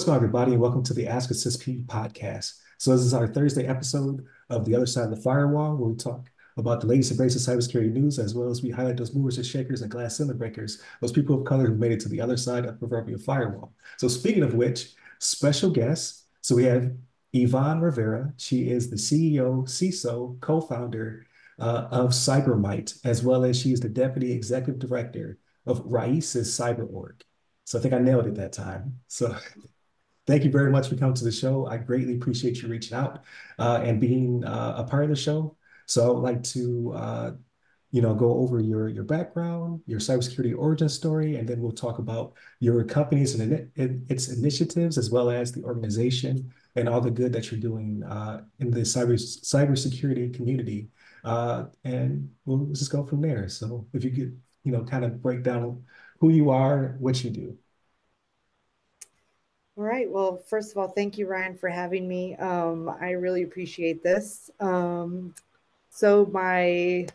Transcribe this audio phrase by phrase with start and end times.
[0.00, 2.54] What's going on, everybody, and welcome to the Ask a CISSP podcast.
[2.78, 5.94] So this is our Thursday episode of The Other Side of the Firewall, where we
[5.94, 9.36] talk about the latest and greatest cybersecurity news, as well as we highlight those movers
[9.36, 12.18] and shakers and glass ceiling breakers, those people of color who made it to the
[12.18, 13.74] other side of the proverbial firewall.
[13.98, 16.24] So speaking of which, special guests.
[16.40, 16.92] So we have
[17.34, 18.32] Yvonne Rivera.
[18.38, 21.26] She is the CEO, CISO, co-founder
[21.58, 26.90] uh, of CyberMyte, as well as she is the deputy executive director of Raíces Cyber
[26.90, 27.22] Org.
[27.64, 29.00] So I think I nailed it that time.
[29.06, 29.36] So
[30.30, 31.66] thank you very much for coming to the show.
[31.66, 33.24] I greatly appreciate you reaching out
[33.58, 35.56] uh, and being uh, a part of the show.
[35.86, 37.30] So I would like to, uh,
[37.90, 41.98] you know, go over your your background, your cybersecurity origin story, and then we'll talk
[41.98, 43.72] about your companies and
[44.08, 48.42] its initiatives, as well as the organization and all the good that you're doing uh,
[48.60, 49.14] in the cyber
[49.54, 50.90] cybersecurity community.
[51.24, 53.48] Uh, and we'll just go from there.
[53.48, 55.82] So if you could, you know, kind of break down
[56.20, 57.58] who you are, what you do.
[59.80, 60.10] All right.
[60.10, 62.36] Well, first of all, thank you, Ryan, for having me.
[62.36, 64.50] Um, I really appreciate this.
[64.60, 65.34] Um,
[65.88, 67.08] so, my a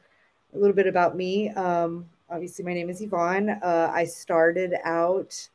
[0.52, 1.50] little bit about me.
[1.50, 3.52] Um, obviously, my name is Yvonne.
[3.52, 5.48] Uh, I started out.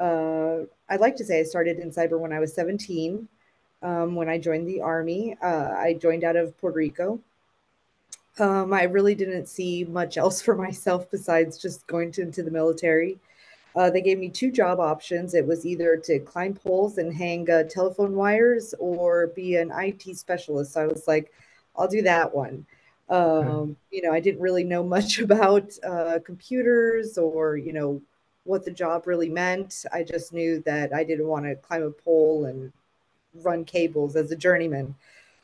[0.00, 3.28] Uh, I'd like to say I started in cyber when I was 17.
[3.84, 7.20] Um, when I joined the army, uh, I joined out of Puerto Rico.
[8.40, 12.50] Um, I really didn't see much else for myself besides just going to, into the
[12.50, 13.20] military.
[13.74, 15.34] Uh, they gave me two job options.
[15.34, 20.16] It was either to climb poles and hang uh, telephone wires or be an IT
[20.16, 20.72] specialist.
[20.72, 21.32] So I was like,
[21.76, 22.66] I'll do that one.
[23.08, 23.74] Um, okay.
[23.90, 28.00] You know, I didn't really know much about uh, computers or, you know,
[28.44, 29.84] what the job really meant.
[29.92, 32.72] I just knew that I didn't want to climb a pole and
[33.34, 34.94] run cables as a journeyman.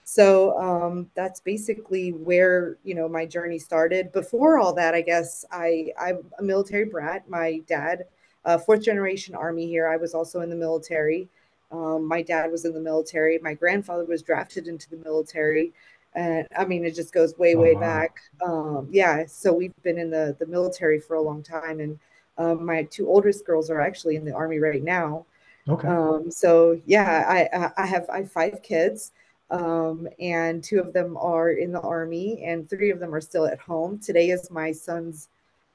[0.05, 4.11] So um, that's basically where you know my journey started.
[4.11, 7.29] Before all that, I guess I I'm a military brat.
[7.29, 8.06] My dad
[8.44, 9.89] uh, fourth generation Army here.
[9.89, 11.28] I was also in the military.
[11.70, 13.38] Um, my dad was in the military.
[13.43, 15.72] My grandfather was drafted into the military.
[16.15, 17.81] And I mean, it just goes way, oh, way wow.
[17.81, 18.21] back.
[18.44, 19.26] Um, yeah.
[19.26, 21.81] So we've been in the, the military for a long time.
[21.81, 21.99] And
[22.38, 25.26] um, my two oldest girls are actually in the Army right now.
[25.69, 25.87] Okay.
[25.87, 29.12] Um, so yeah, I, I have, I have five kids.
[29.50, 33.47] Um, and two of them are in the army and three of them are still
[33.47, 33.99] at home.
[33.99, 35.28] Today is my son's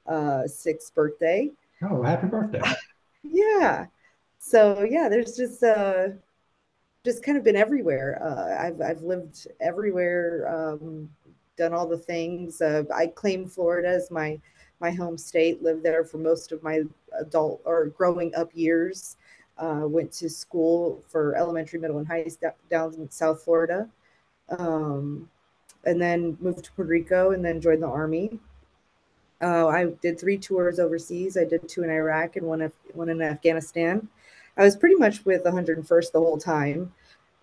[0.06, 1.50] uh, sixth birthday.
[1.90, 2.62] Oh, happy birthday.
[3.22, 3.86] yeah.
[4.38, 6.08] So yeah, there's just uh
[7.04, 8.18] just kind of been everywhere.
[8.22, 11.10] Uh, I've I've lived everywhere, um,
[11.56, 12.60] done all the things.
[12.60, 14.40] Uh, I claim Florida as my
[14.80, 15.62] my home state.
[15.62, 16.82] Lived there for most of my
[17.18, 19.16] adult or growing up years.
[19.56, 22.26] Uh, went to school for elementary, middle, and high
[22.70, 23.88] down in South Florida,
[24.58, 25.28] um,
[25.84, 28.40] and then moved to Puerto Rico, and then joined the army.
[29.42, 31.36] Uh, I did three tours overseas.
[31.36, 34.08] I did two in Iraq and one, one in Afghanistan.
[34.56, 36.92] I was pretty much with 101st the whole time,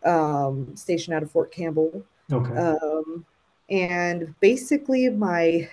[0.05, 2.03] um, stationed out of Fort Campbell.
[2.31, 2.55] Okay.
[2.55, 3.25] Um,
[3.69, 5.69] and basically, my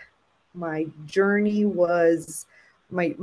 [0.55, 2.47] my journey was
[2.91, 3.15] my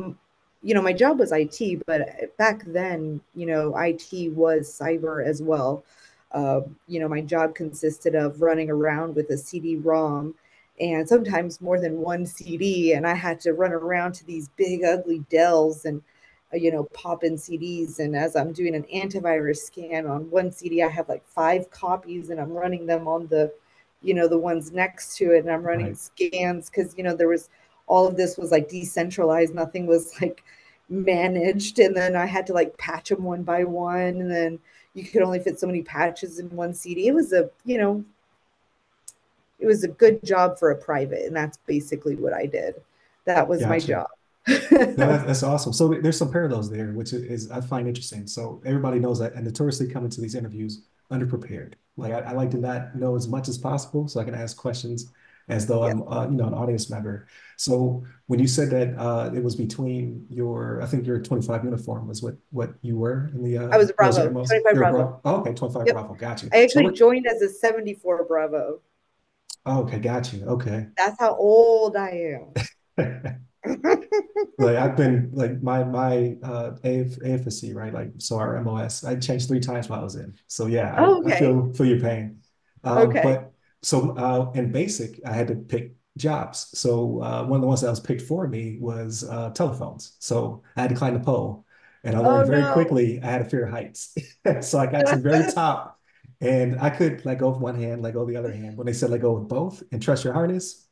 [0.62, 5.42] you know my job was IT, but back then, you know, IT was cyber as
[5.42, 5.84] well.
[6.32, 10.36] Uh, you know, my job consisted of running around with a CD-ROM
[10.80, 12.94] and sometimes more than one CD.
[12.94, 16.02] And I had to run around to these big, ugly Dells and,
[16.54, 18.00] uh, you know, pop in CDs.
[18.00, 22.30] And as I'm doing an antivirus scan on one CD, I have like five copies
[22.30, 23.54] and I'm running them on the,
[24.02, 25.40] you know, the ones next to it.
[25.40, 25.98] And I'm running right.
[25.98, 27.50] scans because, you know, there was
[27.88, 29.56] all of this was like decentralized.
[29.56, 30.44] Nothing was like
[30.90, 31.80] managed.
[31.80, 34.20] And then I had to like patch them one by one.
[34.20, 34.60] And then
[34.94, 37.08] you could only fit so many patches in one CD.
[37.08, 38.04] It was a, you know,
[39.60, 42.76] it was a good job for a private, and that's basically what I did.
[43.26, 43.70] That was gotcha.
[43.70, 44.08] my job.
[44.48, 45.74] no, that's awesome.
[45.74, 48.28] So there's some parallels there, which is I find interesting.
[48.28, 51.74] So everybody knows that, and notoriously come into these interviews underprepared.
[51.98, 54.58] Like I, I, like to not know as much as possible, so I can ask
[54.58, 55.12] questions
[55.48, 57.28] as though I'm, uh, you know, an audience member.
[57.58, 62.08] So when you said that uh, it was between your, I think your 25 uniform
[62.08, 63.58] was what what you were in the.
[63.60, 64.80] Uh, I was a Bravo, 25 Bravo.
[64.80, 65.22] Bravo.
[65.24, 65.96] Oh, okay, 25 yep.
[65.96, 66.14] Bravo.
[66.16, 66.48] gotcha.
[66.52, 68.82] I actually so joined as a 74 Bravo.
[69.66, 70.46] Oh, okay, got you.
[70.46, 70.88] Okay.
[70.98, 72.54] That's how old I am.
[74.58, 77.94] like I've been like my my uh AF, AFSC, right?
[77.94, 80.36] Like so our MOS, I changed three times while I was in.
[80.48, 81.34] So yeah, I, okay.
[81.34, 82.42] I feel feel your pain.
[82.84, 83.22] Um, okay.
[83.24, 86.70] But so uh, in basic, I had to pick jobs.
[86.78, 90.16] So uh, one of the ones that was picked for me was uh, telephones.
[90.20, 91.66] So I had to climb the pole,
[92.04, 92.74] and I learned oh, very no.
[92.74, 94.16] quickly I had to fear heights.
[94.62, 95.95] so I got to the very top
[96.42, 98.78] and I could let go of one hand, let go of the other hand.
[98.78, 100.88] When they said let go of both and trust your harness,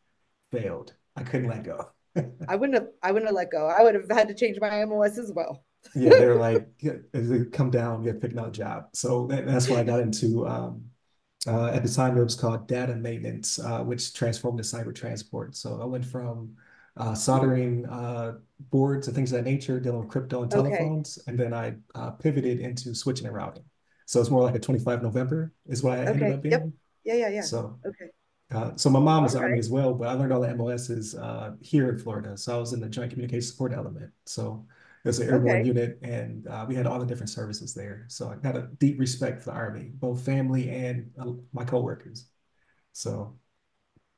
[0.51, 0.94] failed.
[1.16, 1.90] I couldn't let go.
[2.48, 3.68] I wouldn't have I wouldn't have let go.
[3.68, 5.63] I would have had to change my MOS as well.
[5.95, 8.86] yeah, they're like, they come down, get pick another job.
[8.94, 10.86] So that, that's why I got into um,
[11.48, 15.56] uh, at the time, it was called data maintenance, uh, which transformed to cyber transport.
[15.56, 16.56] So I went from
[16.95, 18.34] uh, soldering uh,
[18.72, 21.31] boards and things of that nature, dealing with crypto and telephones, okay.
[21.31, 23.63] and then I uh, pivoted into switching and routing.
[24.05, 26.09] So it's more like a 25 November is what I okay.
[26.11, 26.51] ended up being.
[26.51, 26.69] Yep.
[27.05, 27.41] Yeah, yeah, yeah.
[27.41, 28.11] So okay.
[28.53, 31.15] Uh, so my mom was Army as well, but I learned all the MOSs
[31.61, 32.38] here in Florida.
[32.38, 34.11] So I was in the Joint Communication Support Element.
[34.25, 34.65] So
[35.03, 35.67] it was an airborne okay.
[35.67, 38.05] unit, and uh, we had all the different services there.
[38.07, 42.27] So I got a deep respect for the Army, both family and uh, my coworkers.
[42.94, 43.35] So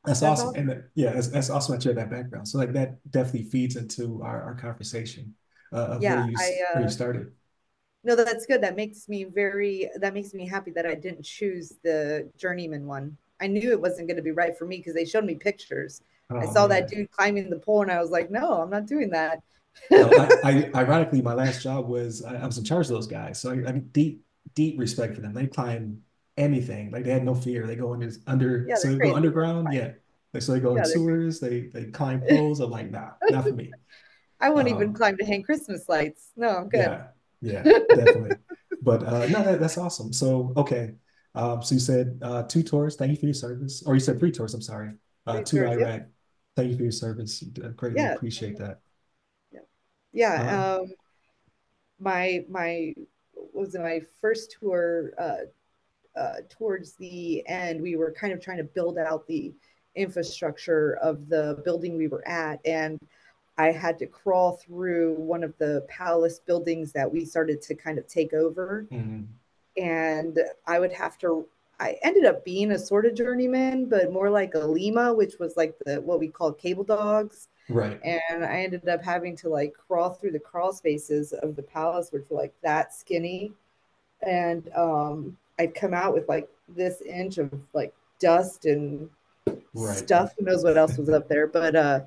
[0.05, 0.49] that's, that's awesome.
[0.49, 0.69] awesome.
[0.69, 2.47] And yeah, that's, that's awesome that you have that background.
[2.47, 5.33] So like that definitely feeds into our, our conversation
[5.73, 7.31] uh, of yeah, where, you, I, where you uh, started.
[8.05, 8.61] No, that's good.
[8.61, 13.17] That makes me very, that makes me happy that I didn't choose the journeyman one.
[13.41, 16.01] I knew it wasn't going to be right for me because they showed me pictures.
[16.29, 16.69] Oh, I saw man.
[16.69, 19.41] that dude climbing the pole and I was like, no, I'm not doing that.
[19.91, 23.39] I, I, ironically, my last job was I, I was in charge of those guys,
[23.39, 24.23] so I, I deep
[24.53, 25.33] deep respect for them.
[25.33, 26.01] They climb
[26.37, 27.67] anything, like they had no fear.
[27.67, 29.11] They go under under, yeah, so they crazy.
[29.11, 29.91] go underground, yeah.
[30.33, 32.61] like, so they go yeah, in sewers, they they climb poles.
[32.61, 33.71] I'm like, nah, not for me.
[34.39, 36.31] I won't um, even climb to hang Christmas lights.
[36.35, 36.79] No, I'm good.
[36.79, 37.07] Yeah,
[37.41, 38.37] yeah, definitely.
[38.81, 40.13] but uh, no, that, that's awesome.
[40.13, 40.93] So okay,
[41.33, 42.95] um, so you said uh, two tours.
[42.95, 44.53] Thank you for your service, or you said three tours.
[44.53, 44.91] I'm sorry,
[45.27, 45.79] uh, to Iraq.
[45.79, 45.99] Yeah.
[46.55, 47.43] Thank you for your service.
[47.75, 48.13] Greatly yeah.
[48.13, 48.79] appreciate that
[50.15, 50.79] yeah uh-huh.
[50.81, 50.93] um
[51.99, 52.93] my my
[53.53, 58.63] was my first tour uh, uh towards the end we were kind of trying to
[58.63, 59.53] build out the
[59.95, 62.99] infrastructure of the building we were at and
[63.57, 67.97] i had to crawl through one of the palace buildings that we started to kind
[67.97, 69.23] of take over mm-hmm.
[69.81, 71.45] and i would have to
[71.79, 75.57] I ended up being a sort of journeyman, but more like a Lima, which was
[75.57, 77.49] like the what we call cable dogs.
[77.67, 77.99] Right.
[78.03, 82.11] And I ended up having to like crawl through the crawl spaces of the palace,
[82.11, 83.51] which were like that skinny.
[84.25, 89.09] And um, I'd come out with like this inch of like dust and
[89.73, 89.97] right.
[89.97, 90.33] stuff.
[90.37, 91.47] Who knows what else was up there?
[91.47, 92.01] But uh,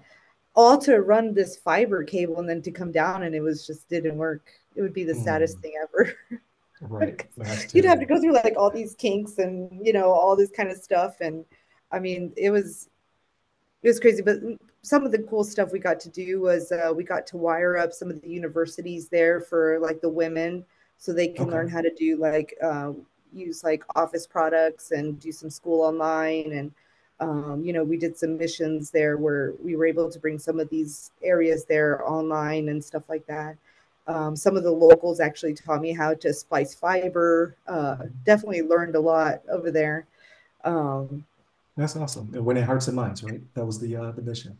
[0.58, 3.88] all to run this fiber cable and then to come down, and it was just
[3.88, 4.50] didn't work.
[4.74, 5.62] It would be the saddest mm.
[5.62, 6.12] thing ever.
[6.80, 7.26] right.
[7.72, 10.68] You'd have to go through like all these kinks and you know all this kind
[10.68, 11.44] of stuff, and
[11.92, 12.90] I mean it was
[13.84, 14.20] it was crazy.
[14.20, 14.38] But
[14.82, 17.76] some of the cool stuff we got to do was uh, we got to wire
[17.76, 20.64] up some of the universities there for like the women
[20.96, 21.52] so they can okay.
[21.52, 22.90] learn how to do like uh,
[23.32, 26.72] use like office products and do some school online and
[27.20, 30.60] um, you know we did some missions there where we were able to bring some
[30.60, 33.56] of these areas there online and stuff like that
[34.06, 38.94] um, some of the locals actually taught me how to splice fiber uh, definitely learned
[38.94, 40.06] a lot over there
[40.64, 41.24] um,
[41.76, 44.56] that's awesome and winning hearts and minds right that was the uh, the mission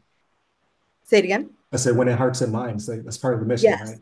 [1.08, 1.48] Say it again.
[1.72, 2.84] I said winning hearts and minds.
[2.84, 3.88] That's part of the mission, yes.
[3.88, 3.98] right?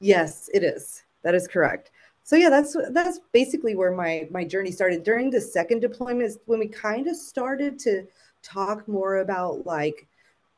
[0.00, 1.04] Yes, it is.
[1.22, 1.92] That is correct.
[2.28, 5.02] So yeah, that's that's basically where my my journey started.
[5.02, 8.06] During the second deployment is when we kind of started to
[8.42, 10.06] talk more about like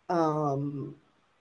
[0.09, 0.97] um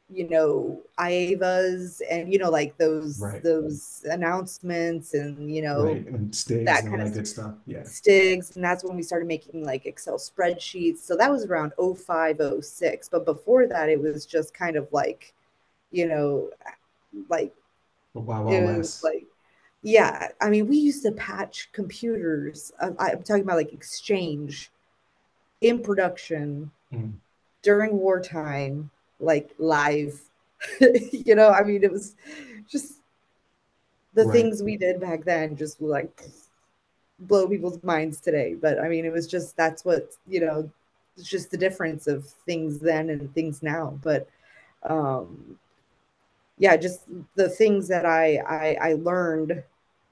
[0.08, 3.42] you know IAVAs and you know like those right.
[3.42, 6.06] those announcements and you know right.
[6.06, 7.56] and STIGs that kind of good stuff.
[7.66, 7.80] Yeah.
[7.80, 11.00] STIGs and that's when we started making like Excel spreadsheets.
[11.00, 13.10] So that was around 0506.
[13.10, 15.34] But before that it was just kind of like,
[15.90, 16.52] you know,
[17.30, 17.52] like
[18.14, 19.26] wow, wow, it was like
[19.82, 22.72] yeah, I mean we used to patch computers.
[22.82, 24.72] I'm, I'm talking about like exchange
[25.62, 27.14] in production mm.
[27.62, 30.20] during wartime like live.
[31.12, 32.16] you know, I mean, it was
[32.70, 32.96] just
[34.14, 34.34] the right.
[34.34, 36.24] things we did back then just like
[37.20, 38.56] blow people's minds today.
[38.56, 40.70] But I mean, it was just that's what, you know,
[41.18, 43.98] it's just the difference of things then and things now.
[44.02, 44.28] But
[44.84, 45.58] um
[46.60, 47.02] yeah, just
[47.36, 49.64] the things that I I, I learned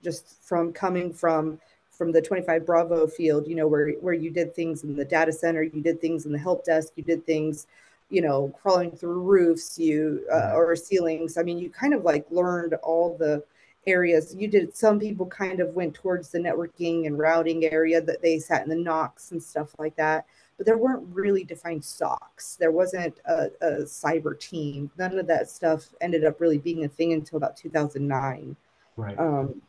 [0.04, 1.60] just from coming from
[1.92, 5.32] from the 25 Bravo field, you know, where where you did things in the data
[5.32, 7.68] center, you did things in the help desk, you did things
[8.10, 11.38] you know, crawling through roofs, you uh, or ceilings.
[11.38, 13.44] I mean, you kind of like learned all the
[13.86, 14.36] areas.
[14.36, 14.76] You did.
[14.76, 18.70] Some people kind of went towards the networking and routing area that they sat in
[18.70, 20.26] the NOCs and stuff like that.
[20.58, 22.58] But there weren't really defined SOCs.
[22.58, 24.90] There wasn't a, a cyber team.
[24.98, 28.56] None of that stuff ended up really being a thing until about 2009.
[28.96, 29.20] Right.
[29.20, 29.62] Um,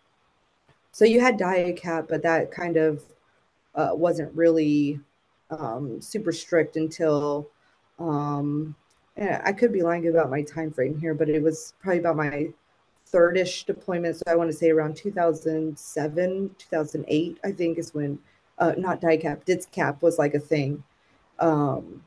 [0.92, 3.02] so you had DIACAP, but that kind of
[3.74, 4.98] uh, wasn't really
[5.50, 7.50] um, super strict until
[7.98, 8.74] um,
[9.16, 12.16] yeah, I could be lying about my time frame here, but it was probably about
[12.16, 12.48] my
[13.12, 14.16] thirdish deployment.
[14.16, 18.18] So I want to say around 2007, 2008, I think is when,
[18.58, 20.82] uh, not DIACAP, DITSCAP was like a thing.
[21.38, 22.02] Um,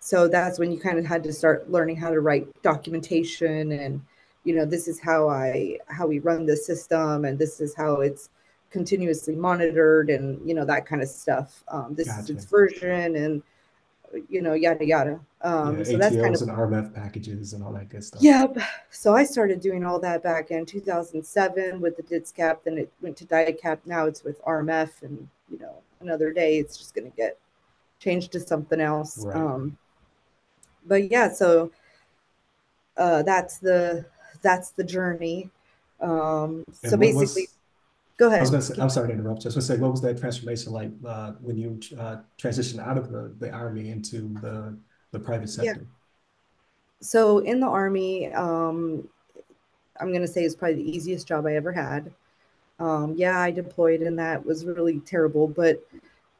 [0.00, 4.02] so that's when you kind of had to start learning how to write documentation and,
[4.46, 8.00] you know this is how i how we run the system and this is how
[8.00, 8.30] it's
[8.70, 12.22] continuously monitored and you know that kind of stuff um, this gotcha.
[12.22, 13.42] is its version and
[14.28, 17.62] you know yada yada um, yeah, so ATOs that's kind of and RMF packages and
[17.62, 18.20] all that good stuff.
[18.20, 18.58] Yep.
[18.90, 22.64] So I started doing all that back in 2007 with the DITSCAP.
[22.64, 23.78] Then it went to DIACAP.
[23.84, 27.38] Now it's with RMF, and you know another day it's just going to get
[27.98, 29.24] changed to something else.
[29.24, 29.36] Right.
[29.36, 29.78] Um,
[30.86, 31.70] but yeah, so
[32.96, 34.06] uh, that's the
[34.42, 35.50] that's the journey.
[36.00, 37.54] Um, so basically, was,
[38.16, 38.38] go ahead.
[38.38, 39.44] I was gonna say, I'm sorry to interrupt.
[39.44, 42.98] I was gonna say, what was that transformation like uh, when you uh, transitioned out
[42.98, 44.76] of the, the army into the
[45.10, 45.80] the private sector?
[45.80, 45.86] Yeah.
[47.00, 49.08] So in the army, um,
[50.00, 52.12] I'm gonna say it's probably the easiest job I ever had.
[52.78, 55.48] Um, yeah, I deployed, and that was really terrible.
[55.48, 55.82] But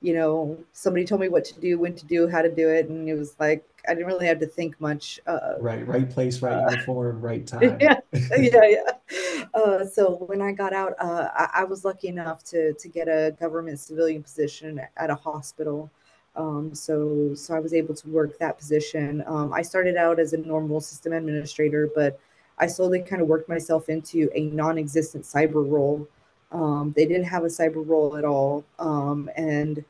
[0.03, 2.89] you know, somebody told me what to do, when to do, how to do it,
[2.89, 5.21] and it was like I didn't really have to think much.
[5.27, 7.79] Uh, right, right place, right uh, uniform, right time.
[7.81, 9.45] Yeah, yeah, yeah.
[9.55, 13.09] Uh, so when I got out, uh, I, I, was lucky enough to to get
[13.09, 15.91] a government civilian position at a hospital.
[16.35, 19.25] Um, so so I was able to work that position.
[19.27, 22.19] Um, I started out as a normal system administrator, but
[22.59, 26.07] I slowly kind of worked myself into a non-existent cyber role.
[26.53, 29.85] Um, they didn't have a cyber role at all, um, and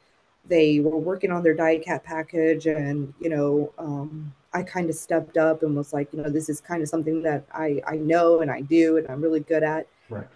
[0.49, 5.37] they were working on their DIACAP package and you know um, i kind of stepped
[5.37, 8.41] up and was like you know this is kind of something that i i know
[8.41, 9.87] and i do and i'm really good at.
[10.09, 10.27] Right.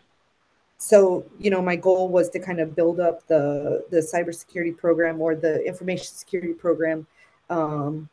[0.78, 5.20] So you know my goal was to kind of build up the the cybersecurity program
[5.20, 7.06] or the information security program
[7.50, 8.08] um,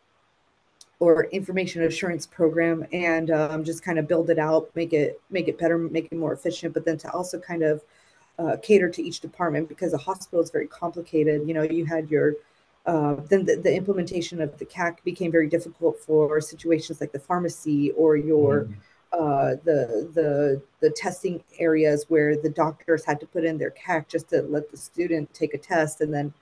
[0.99, 5.47] or information assurance program and um, just kind of build it out make it make
[5.47, 7.81] it better make it more efficient but then to also kind of
[8.39, 11.47] uh, cater to each department because a hospital is very complicated.
[11.47, 12.35] You know, you had your
[12.85, 17.19] uh, then the, the, implementation of the CAC became very difficult for situations like the
[17.19, 18.75] pharmacy or your mm.
[19.11, 24.07] uh, the the the testing areas where the doctors had to put in their CAC
[24.07, 26.33] just to let the student take a test, and then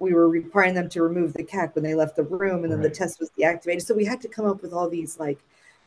[0.00, 2.80] we were requiring them to remove the CAC when they left the room, and then
[2.80, 2.88] right.
[2.88, 3.82] the test was deactivated.
[3.82, 5.38] So we had to come up with all these like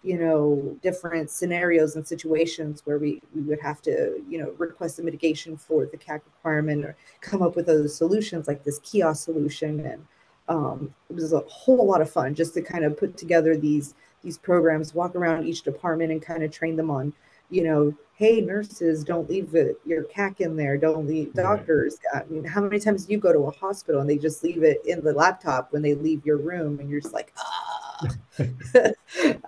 [0.04, 5.00] you know different scenarios and situations where we, we would have to you know request
[5.00, 9.26] a mitigation for the CAC requirement or come up with other solutions like this kiosk
[9.26, 9.86] solution.
[9.86, 10.06] And
[10.48, 13.94] um, it was a whole lot of fun just to kind of put together these
[14.24, 17.14] these programs walk around each department and kind of train them on
[17.50, 20.78] you know hey nurses don't leave it, your CAC in there.
[20.78, 21.98] Don't leave doctors.
[22.14, 24.64] I mean how many times do you go to a hospital and they just leave
[24.64, 27.69] it in the laptop when they leave your room and you're just like ah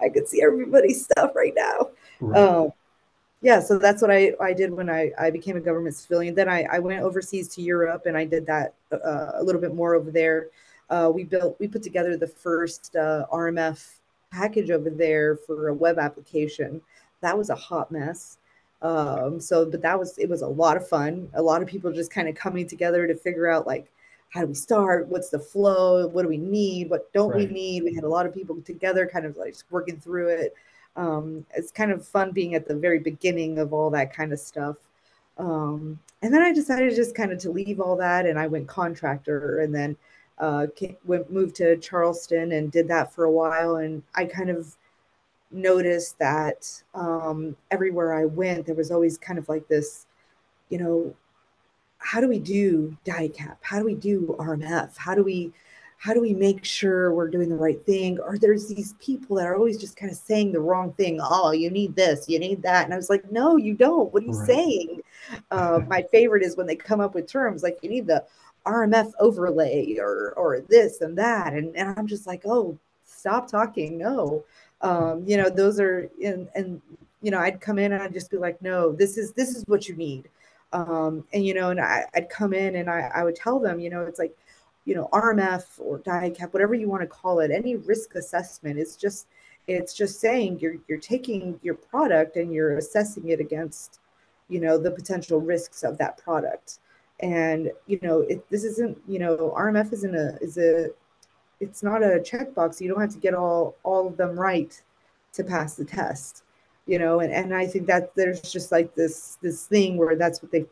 [0.01, 1.89] I could see everybody's stuff right now.
[2.19, 2.39] Right.
[2.39, 2.73] Um,
[3.41, 6.35] yeah, so that's what I, I did when I, I became a government civilian.
[6.35, 9.73] Then I, I went overseas to Europe and I did that uh, a little bit
[9.73, 10.47] more over there.
[10.89, 13.95] Uh, we built we put together the first uh, RMF
[14.31, 16.81] package over there for a web application.
[17.21, 18.37] That was a hot mess.
[18.81, 21.29] Um, so, but that was it was a lot of fun.
[21.33, 23.91] A lot of people just kind of coming together to figure out like
[24.31, 25.07] how do we start?
[25.07, 26.07] What's the flow?
[26.07, 26.89] What do we need?
[26.89, 27.47] What don't right.
[27.47, 27.83] we need?
[27.83, 30.55] We had a lot of people together, kind of like working through it.
[30.95, 34.39] Um, it's kind of fun being at the very beginning of all that kind of
[34.39, 34.77] stuff.
[35.37, 38.67] Um, and then I decided just kind of to leave all that, and I went
[38.67, 39.97] contractor, and then
[40.39, 43.77] uh, came, went moved to Charleston and did that for a while.
[43.77, 44.77] And I kind of
[45.51, 50.05] noticed that um, everywhere I went, there was always kind of like this,
[50.69, 51.13] you know,
[52.01, 53.57] how do we do DIACAP?
[53.61, 54.97] How do we do RMF?
[54.97, 55.53] How do we
[55.97, 58.17] how do we make sure we're doing the right thing?
[58.19, 61.19] Or there's these people that are always just kind of saying the wrong thing.
[61.21, 62.85] Oh, you need this, you need that.
[62.85, 64.11] And I was like, no, you don't.
[64.11, 64.47] What are you right.
[64.47, 65.01] saying?
[65.51, 68.25] Uh, my favorite is when they come up with terms like you need the
[68.65, 71.53] RMF overlay or or this and that.
[71.53, 73.99] And, and I'm just like, oh, stop talking.
[73.99, 74.43] No.
[74.81, 76.81] Um, you know, those are and and
[77.21, 79.63] you know, I'd come in and I'd just be like, no, this is this is
[79.67, 80.27] what you need
[80.73, 83.79] um, and you know, and I, would come in and I, I would tell them,
[83.79, 84.35] you know, it's like,
[84.85, 88.95] you know, RMF or DIACAP, whatever you want to call it, any risk assessment is
[88.95, 89.27] just
[89.67, 93.99] it's just saying you're you're taking your product and you're assessing it against,
[94.49, 96.79] you know, the potential risks of that product.
[97.19, 100.89] And you know, it, this isn't, you know, RMF isn't a is a
[101.59, 102.81] it's not a checkbox.
[102.81, 104.81] You don't have to get all all of them right
[105.33, 106.43] to pass the test
[106.85, 110.41] you know and, and i think that there's just like this this thing where that's
[110.41, 110.65] what they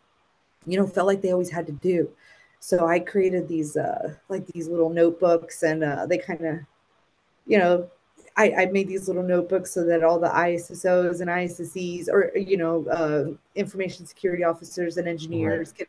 [0.66, 2.10] you know felt like they always had to do
[2.60, 6.60] so i created these uh like these little notebooks and uh they kind of
[7.46, 7.90] you know
[8.38, 12.56] I, I made these little notebooks so that all the ISSOs and ISSEs or you
[12.56, 15.78] know uh, information security officers and engineers right.
[15.80, 15.88] can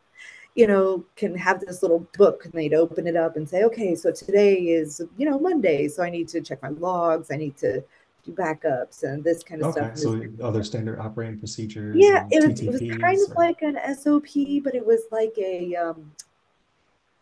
[0.55, 3.95] you know can have this little book and they'd open it up and say okay
[3.95, 7.55] so today is you know Monday so I need to check my logs I need
[7.57, 7.81] to
[8.29, 9.99] backups and this kind of Okay, stuff.
[9.99, 13.77] so other standard operating procedures Yeah, it was it was kind TTPs of like an
[13.95, 16.11] SOP, but it was like a um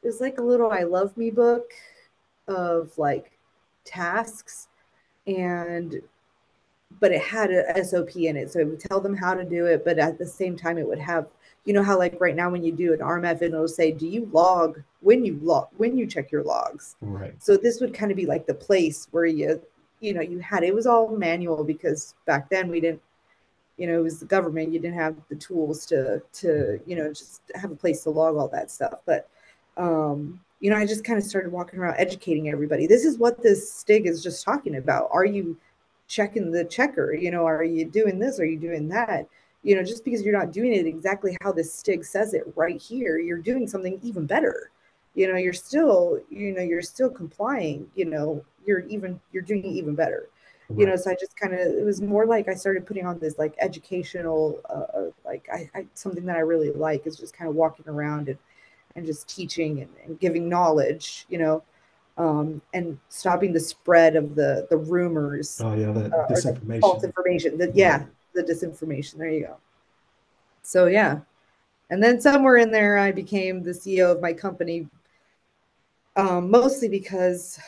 [0.04, 1.72] it was like a little I love me book
[2.48, 3.32] of like
[3.86, 4.68] tasks
[5.28, 6.02] and
[7.00, 8.52] but it had a SOP in it.
[8.52, 10.88] So it would tell them how to do it, but at the same time it
[10.88, 11.28] would have
[11.66, 14.30] you know how like right now when you do an RMF it'll say, do you
[14.34, 16.96] log when you log when you check your logs?
[17.02, 19.62] right, So this would kind of be like the place where you
[20.00, 23.02] you know you had it was all manual because back then we didn't
[23.78, 27.10] you know it was the government you didn't have the tools to to you know
[27.10, 29.00] just have a place to log all that stuff.
[29.06, 29.30] But
[29.78, 32.88] um you know i just kind of started walking around educating everybody.
[32.88, 35.10] This is what this stig is just talking about.
[35.12, 35.58] Are you
[36.08, 37.14] checking the checker?
[37.14, 38.40] You know are you doing this?
[38.40, 39.28] Are you doing that?
[39.64, 42.82] You know just because you're not doing it exactly how this stig says it right
[42.82, 44.72] here you're doing something even better
[45.16, 49.66] you know you're still you know you're still complying you know you're even you're doing
[49.66, 50.30] even better.
[50.78, 53.18] You know so i just kind of it was more like i started putting on
[53.18, 57.36] this like educational uh, uh, like I, I something that i really like is just
[57.36, 58.38] kind of walking around and
[58.96, 61.64] and just teaching and, and giving knowledge you know
[62.20, 67.04] um, and stopping the spread of the the rumors oh yeah, uh, the false disinformation,
[67.04, 69.58] information that right, yeah the disinformation there you go.
[70.62, 71.22] So yeah.
[71.90, 74.88] And then somewhere in there i became the ceo of my company
[76.20, 77.60] um, mostly because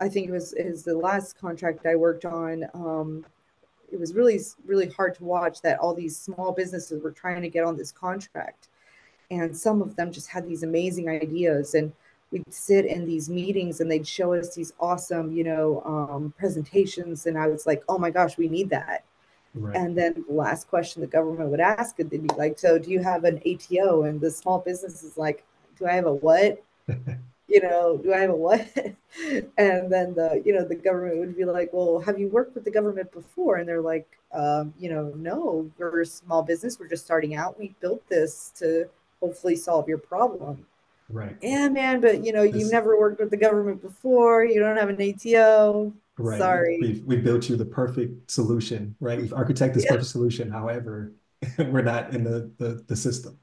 [0.00, 2.64] I think it was is the last contract I worked on.
[2.74, 3.24] Um,
[3.90, 7.48] it was really really hard to watch that all these small businesses were trying to
[7.48, 8.68] get on this contract,
[9.30, 11.92] and some of them just had these amazing ideas and.
[12.32, 17.26] We'd sit in these meetings and they'd show us these awesome, you know, um, presentations,
[17.26, 19.04] and I was like, "Oh my gosh, we need that!"
[19.54, 22.78] right, And then the last question the government would ask, it, they'd be like, "So,
[22.78, 25.44] do you have an ATO?" And the small business is like,
[25.78, 26.62] "Do I have a what?"
[27.52, 28.66] you know, do I have a what?
[29.58, 32.64] and then the, you know, the government would be like, well, have you worked with
[32.64, 33.56] the government before?
[33.56, 36.80] And they're like, um, you know, no, we're a small business.
[36.80, 37.58] We're just starting out.
[37.58, 38.88] We built this to
[39.20, 40.66] hopefully solve your problem.
[41.10, 41.36] right.
[41.42, 44.44] Yeah, man, but you know, you've never worked with the government before.
[44.44, 45.92] You don't have an ATO.
[46.18, 46.38] right.
[46.38, 46.78] Sorry.
[46.80, 49.20] we we built you the perfect solution, right?
[49.20, 50.50] We've architected this Yeah, perfect solution.
[50.50, 51.12] However,
[51.58, 53.38] we're not in the the, the system.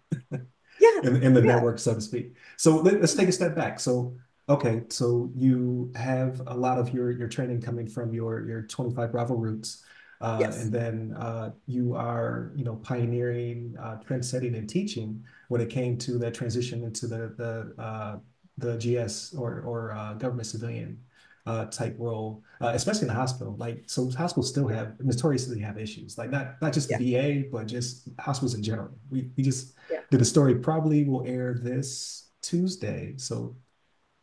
[0.80, 2.36] Yeah, in, in the yeah, network, so to speak.
[2.58, 3.80] So let, us take a step back.
[3.80, 4.16] So,
[4.48, 9.12] okay, so you have a lot of your your training coming from your your 25
[9.12, 9.84] Bravo roots,
[10.22, 15.24] uh, yes, and then uh, you are you know pioneering, uh, trend setting, and teaching
[15.48, 18.18] when it came to that transition into the the uh,
[18.58, 21.00] the GS or or uh, government civilian
[21.46, 23.56] uh, type role, uh, especially in the hospital.
[23.58, 26.18] Like, so hospitals still have notoriously have issues.
[26.18, 28.92] Like, not not just the yeah, VA, but just hospitals in general.
[29.10, 30.00] We we just yeah.
[30.12, 33.16] did a story probably will air this Tuesday.
[33.18, 33.56] So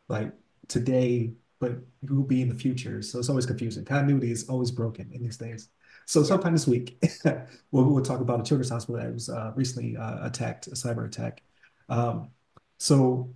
[0.09, 0.31] like
[0.67, 3.01] today, but it will be in the future.
[3.01, 3.85] So it's always confusing.
[3.85, 5.69] Continuity is always broken in these days.
[6.05, 7.03] So sometime this week,
[7.71, 11.05] we'll, we'll talk about a children's hospital that was uh, recently uh, attacked, a cyber
[11.05, 11.41] attack.
[11.89, 12.29] Um,
[12.77, 13.33] so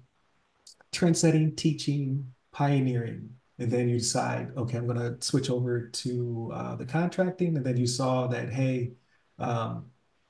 [0.91, 6.51] trend setting, teaching, pioneering, and then you decide, okay, I'm going to switch over to
[6.53, 8.93] uh, the contracting, and then you saw that, hey,
[9.37, 9.85] um,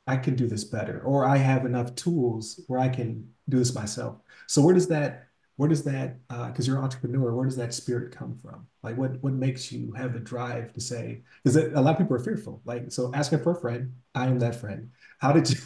[0.06, 3.74] I can do this better, or I have enough tools where I can do this
[3.74, 4.18] myself.
[4.48, 7.74] So where does that, where does that, because uh, you're an entrepreneur, where does that
[7.74, 8.68] spirit come from?
[8.84, 11.22] Like, what what makes you have the drive to say?
[11.44, 12.62] Because a lot of people are fearful.
[12.66, 14.90] Like, so asking for a friend, I am that friend.
[15.20, 15.58] How did you?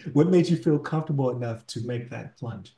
[0.12, 2.74] what made you feel comfortable enough to make that plunge?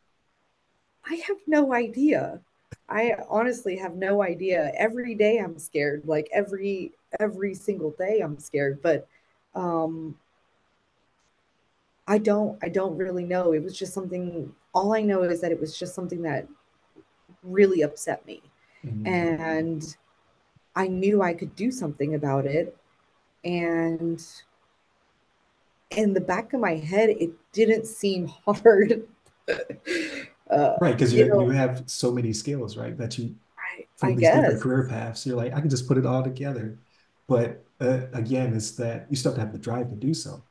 [1.09, 2.41] I have no idea.
[2.89, 4.73] I honestly have no idea.
[4.77, 6.03] Every day I'm scared.
[6.07, 8.81] Like every every single day I'm scared.
[8.83, 9.09] But
[9.55, 10.17] um
[12.07, 13.53] I don't I don't really know.
[13.53, 16.49] It was just something all I know is that it was just something that
[17.43, 18.43] really upset me.
[18.85, 19.97] Mm, And
[20.77, 22.77] I knew I could do something about it.
[23.45, 24.25] And
[25.91, 29.07] in the back of my head, it didn't seem hard.
[30.51, 32.97] Uh, Right, because you you you have so many skills, right?
[32.99, 35.99] That you I, I from these different career paths, you're like, I can just put
[35.99, 36.81] it all together.
[37.29, 40.45] But uh, again, it's that you still have to have the drive to do so.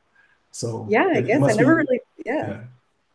[0.52, 2.50] So Yeah, I guess I never be, really, yeah.
[2.50, 2.64] yeah.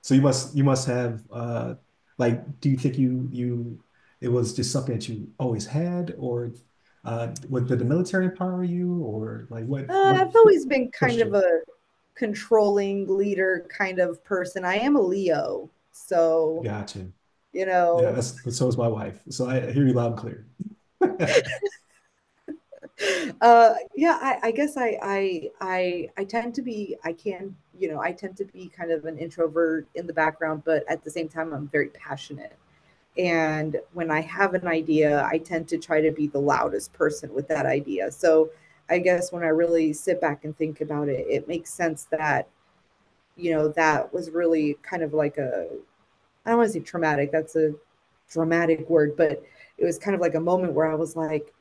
[0.03, 1.75] So you must you must have uh
[2.19, 3.83] like, do you think you you
[4.21, 6.53] it was just something that you always had, or
[7.05, 10.91] uh, what did the military empower you, or like what Uh, what I've always been
[10.91, 11.33] kind pushed of you?
[11.33, 11.61] a
[12.15, 14.65] controlling leader kind of person.
[14.65, 15.69] I am a Leo,
[16.07, 17.07] so Gotcha.
[17.53, 19.21] you Yeah, know, that's so is my wife.
[19.29, 20.47] So I, I hear you loud and clear.
[23.41, 24.17] uh, yeah.
[24.21, 26.97] I, I guess I, I, I, I tend to be.
[27.03, 30.63] I can, you know, I tend to be kind of an introvert in the background,
[30.65, 32.55] but at the same time, I'm very passionate.
[33.17, 37.33] And when I have an idea, I tend to try to be the loudest person
[37.33, 38.11] with that idea.
[38.11, 38.51] So
[38.89, 42.47] I guess when I really sit back and think about it, it makes sense that,
[43.37, 45.69] you know, that was really kind of like a,
[46.49, 47.75] I don't want to say traumatic, that's a
[48.27, 49.43] dramatic word, but
[49.77, 51.53] it was kind of like a moment where I was like,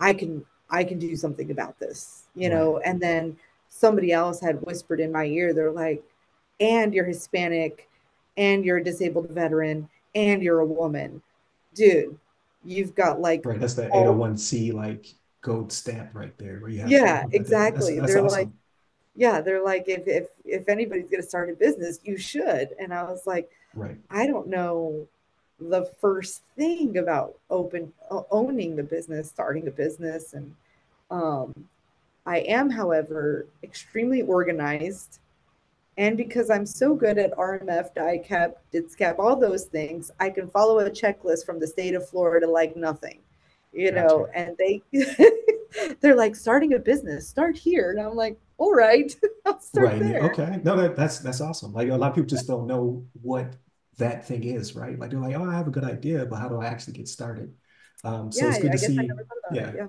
[0.00, 3.36] I can, I can do something about this, you know, and then
[3.68, 6.02] somebody else had whispered in my ear, they're like,
[6.58, 7.88] and you're Hispanic
[8.36, 11.22] and you're a disabled veteran and you're a woman.
[11.72, 12.18] Dude,
[12.64, 13.60] you've got like right.
[13.60, 18.12] That's the 801c like gold stamp right there where you have yeah exactly that's, that's
[18.14, 18.38] they're awesome.
[18.38, 18.48] like
[19.14, 22.94] yeah they're like if if if anybody's going to start a business you should and
[22.94, 25.06] i was like right i don't know
[25.60, 27.92] the first thing about open
[28.30, 30.54] owning the business starting a business and
[31.10, 31.52] um
[32.26, 35.20] i am however extremely organized
[35.96, 40.80] and because I'm so good at RMF, DIACAP, DITSCAP, all those things, I can follow
[40.80, 43.20] a checklist from the state of Florida like nothing,
[43.72, 44.06] you gotcha.
[44.06, 44.28] know.
[44.34, 44.82] And they
[46.00, 49.14] they're like starting a business, start here, and I'm like, all right,
[49.46, 50.00] I'll start right.
[50.00, 50.22] there.
[50.22, 51.72] Okay, no, that, that's that's awesome.
[51.72, 53.54] Like a lot of people just don't know what
[53.98, 54.98] that thing is, right?
[54.98, 57.08] Like they're like, oh, I have a good idea, but how do I actually get
[57.08, 57.52] started?
[58.02, 59.10] Um, so yeah, it's good to see.
[59.52, 59.68] Yeah.
[59.68, 59.86] It, yeah.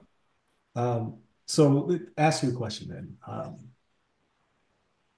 [0.75, 3.17] Um, so ask you a question then.
[3.27, 3.57] Um,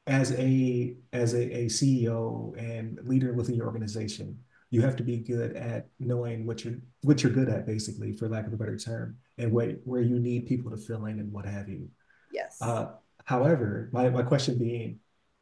[0.08, 5.18] as a as a, a CEO and leader within your organization, you have to be
[5.18, 8.78] good at knowing what you're what you're good at, basically, for lack of a better
[8.78, 11.90] term, and where where you need people to fill in and what have you.
[12.32, 12.58] Yes.
[12.62, 12.88] Uh,
[13.26, 15.00] however, my my question being,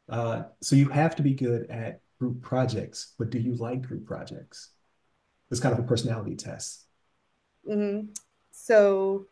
[0.08, 4.06] uh, so you have to be good at group projects, but do you like group
[4.06, 4.70] projects?
[5.50, 6.84] It's kind of a personality test.
[7.68, 8.08] Mm-hmm.
[8.52, 9.26] So,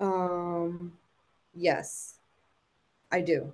[0.00, 0.92] um,
[1.54, 2.18] yes,
[3.12, 3.52] I do.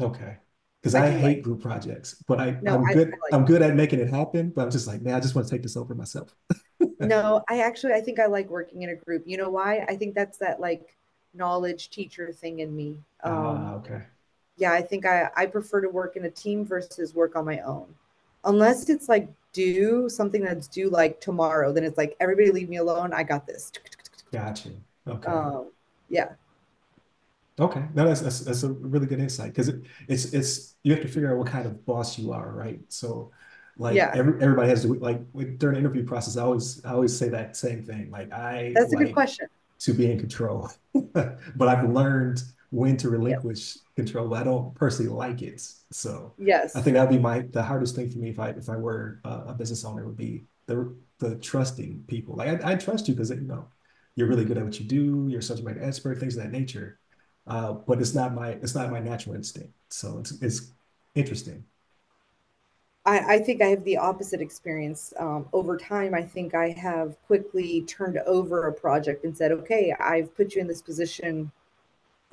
[0.00, 0.36] Okay.
[0.80, 3.08] Because I, I hate like, group projects, but I, no, I'm good.
[3.08, 5.48] Like, I'm good at making it happen, but I'm just like, man, I just want
[5.48, 6.34] to take this over myself.
[7.00, 9.22] no, I actually I think I like working in a group.
[9.24, 9.86] You know why?
[9.88, 10.94] I think that's that like
[11.32, 12.98] knowledge teacher thing in me.
[13.24, 14.02] Ah, um, okay.
[14.56, 17.60] Yeah, I think I I prefer to work in a team versus work on my
[17.60, 17.86] own,
[18.44, 21.72] unless it's like due something that's due like tomorrow.
[21.72, 23.12] Then it's like everybody leave me alone.
[23.12, 23.72] I got this.
[24.32, 24.70] Gotcha.
[25.08, 25.30] Okay.
[25.30, 25.70] Um,
[26.08, 26.30] yeah.
[27.58, 31.02] Okay, no, that's that's, that's a really good insight because it, it's it's you have
[31.02, 32.80] to figure out what kind of boss you are, right?
[32.88, 33.30] So,
[33.78, 34.10] like yeah.
[34.12, 36.36] every, everybody has to like during the interview process.
[36.36, 38.10] I always I always say that same thing.
[38.10, 39.46] Like I that's like a good question
[39.78, 40.68] to be in control,
[41.12, 42.42] but I've learned
[42.74, 44.34] when to relinquish control.
[44.34, 45.60] I don't personally like it,
[45.92, 48.68] so yes, I think that'd be my the hardest thing for me if I if
[48.68, 52.36] I were a, a business owner would be the the trusting people.
[52.36, 53.68] Like I, I trust you because you know
[54.16, 55.26] you're really good at what you do.
[55.28, 56.98] You're such a great expert, things of that nature
[57.46, 59.72] uh, but it's not my it's not my natural instinct.
[59.90, 60.72] So it's it's
[61.14, 61.64] interesting.
[63.06, 65.12] I, I think I have the opposite experience.
[65.18, 69.94] Um, over time, I think I have quickly turned over a project and said, "Okay,
[70.00, 71.52] I've put you in this position.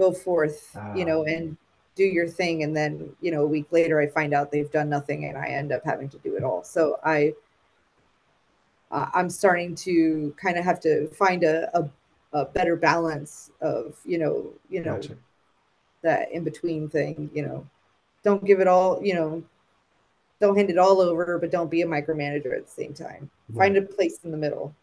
[0.01, 1.31] Go forth, you know, ah.
[1.31, 1.57] and
[1.95, 4.89] do your thing." And then, you know, a week later, I find out they've done
[4.89, 6.63] nothing, and I end up having to do it all.
[6.63, 7.33] So I,
[8.89, 11.89] uh, I'm starting to kind of have to find a, a
[12.33, 15.17] a better balance of you know you know gotcha.
[16.01, 17.67] that in between thing you know
[18.23, 19.43] don't give it all you know
[20.39, 23.65] don't hand it all over but don't be a micromanager at the same time right.
[23.65, 24.73] find a place in the middle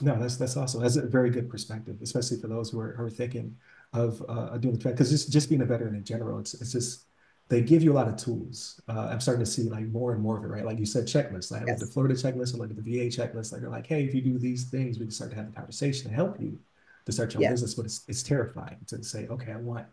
[0.00, 3.04] no that's that's awesome that's a very good perspective especially for those who are, who
[3.04, 3.56] are thinking
[3.94, 6.72] of uh, doing the track because just just being a veteran in general it's, it's
[6.72, 7.06] just
[7.48, 8.80] they give you a lot of tools.
[8.88, 10.64] Uh, I'm starting to see like more and more of it, right?
[10.64, 11.50] Like you said, checklists.
[11.50, 11.80] Like yes.
[11.80, 13.52] the Florida checklist or like the VA checklist.
[13.52, 15.52] Like they're like, hey, if you do these things, we can start to have a
[15.52, 16.58] conversation to help you
[17.04, 17.52] to start your yes.
[17.52, 17.74] business.
[17.74, 19.86] But it's it's terrifying to say, okay, I want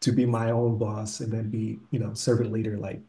[0.00, 2.76] to be my own boss and then be, you know, servant leader.
[2.78, 3.00] Like,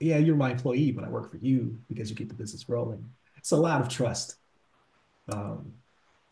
[0.00, 3.04] yeah, you're my employee, but I work for you because you keep the business rolling.
[3.36, 4.36] It's a lot of trust.
[5.28, 5.74] Um,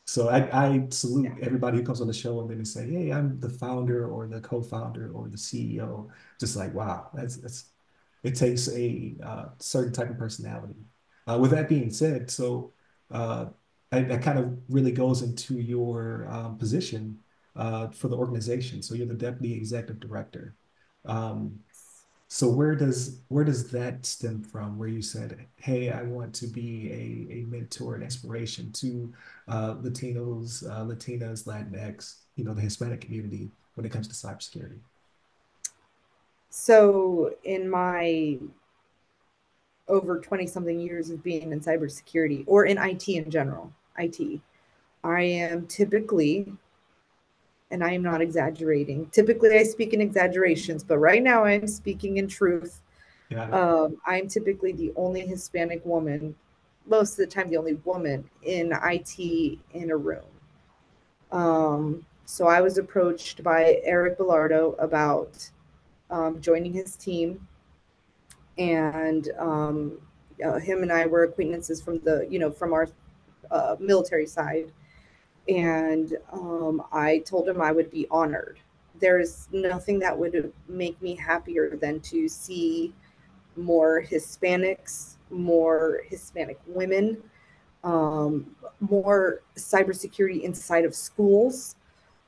[0.06, 1.44] so I, I salute yeah.
[1.46, 4.26] everybody who comes on the show and then they say, "Hey, I'm the founder or
[4.26, 6.08] the co-founder or the CEO."
[6.38, 7.66] Just like, wow, that's that's
[8.22, 10.76] it takes a uh, certain type of personality.
[11.28, 12.72] Uh, with that being said, so
[13.10, 13.46] uh,
[13.92, 17.18] I, that kind of really goes into your um, position
[17.56, 18.82] uh, for the organization.
[18.82, 20.56] So you're the deputy executive director.
[21.04, 21.60] Um,
[22.32, 24.78] so where does where does that stem from?
[24.78, 29.12] Where you said, "Hey, I want to be a, a mentor and inspiration to
[29.48, 34.78] uh, Latinos, uh, Latinas, Latinx, you know, the Hispanic community when it comes to cybersecurity."
[36.50, 38.38] So in my
[39.88, 44.40] over 20 something years of being in cybersecurity or in IT in general, IT,
[45.02, 46.52] I am typically
[47.70, 49.06] and I am not exaggerating.
[49.10, 52.80] Typically, I speak in exaggerations, but right now I'm speaking in truth.
[53.52, 56.34] Um, I'm typically the only Hispanic woman,
[56.86, 60.24] most of the time, the only woman in IT in a room.
[61.30, 65.50] Um, So I was approached by Eric Belardo about
[66.10, 67.46] um, joining his team,
[68.56, 69.98] and um,
[70.44, 72.88] uh, him and I were acquaintances from the you know from our
[73.50, 74.72] uh, military side,
[75.48, 78.58] and um, I told him I would be honored.
[79.00, 82.92] There's nothing that would make me happier than to see
[83.56, 87.22] more Hispanics, more Hispanic women,
[87.82, 91.76] um, more cybersecurity inside of schools.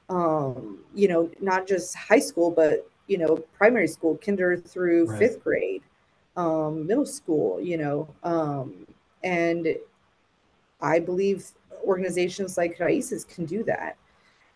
[0.09, 5.18] Um, you know, not just high school, but you know, primary school, kinder through right.
[5.18, 5.83] fifth grade,
[6.37, 7.61] um, middle school.
[7.61, 8.87] You know, um,
[9.22, 9.77] and
[10.81, 11.53] I believe
[11.85, 13.97] organizations like Raices can do that.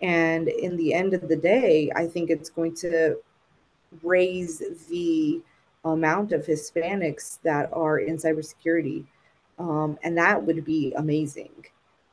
[0.00, 3.16] And in the end of the day, I think it's going to
[4.02, 5.40] raise the
[5.84, 9.04] amount of Hispanics that are in cybersecurity.
[9.58, 11.52] Um, and that would be amazing.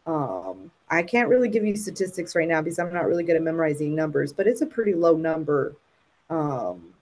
[0.06, 3.42] Um, I can't really give you statistics right now because I'm not really good at
[3.42, 5.76] memorizing numbers, but it's a pretty low number.
[6.30, 6.94] Um,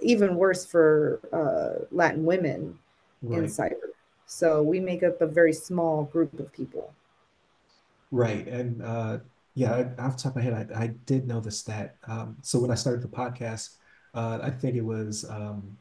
[0.00, 2.78] even worse for uh, Latin women
[3.22, 3.38] right.
[3.38, 3.93] in cyber.
[4.26, 6.92] So we make up a very small group of people.
[8.10, 8.46] Right.
[8.46, 9.18] And uh,
[9.54, 11.96] yeah, off the top of my head, I, I did know the stat.
[12.06, 13.76] Um, so when I started the podcast,
[14.14, 15.76] uh, I think it was um,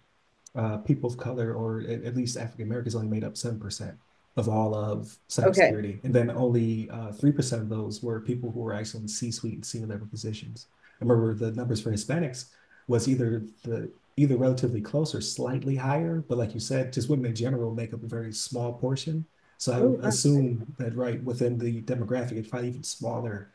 [0.56, 3.95] uh, people of color, or at, at least African Americans, only made up 7%
[4.36, 5.97] of all of cybersecurity.
[5.97, 5.99] Okay.
[6.03, 9.56] And then only uh, 3% of those were people who were actually in C suite
[9.56, 10.67] and senior level positions.
[11.01, 12.45] I remember the numbers for Hispanics
[12.88, 17.28] was either the either relatively close or slightly higher, but like you said, just women
[17.28, 19.26] in general make up a very small portion.
[19.58, 23.49] So I would assume that right within the demographic, it's probably even smaller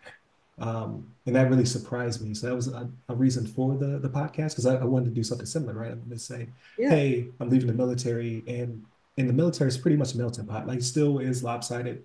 [0.60, 2.34] um, and that really surprised me.
[2.34, 5.10] So that was a, a reason for the the podcast because I, I, wanted to
[5.12, 5.92] do something similar, right?
[5.92, 6.90] I'm going to say, yeah.
[6.90, 8.84] hey, I'm leaving the military, and
[9.16, 10.66] in the military, it's pretty much a melting pot.
[10.66, 12.02] Like, still is lopsided,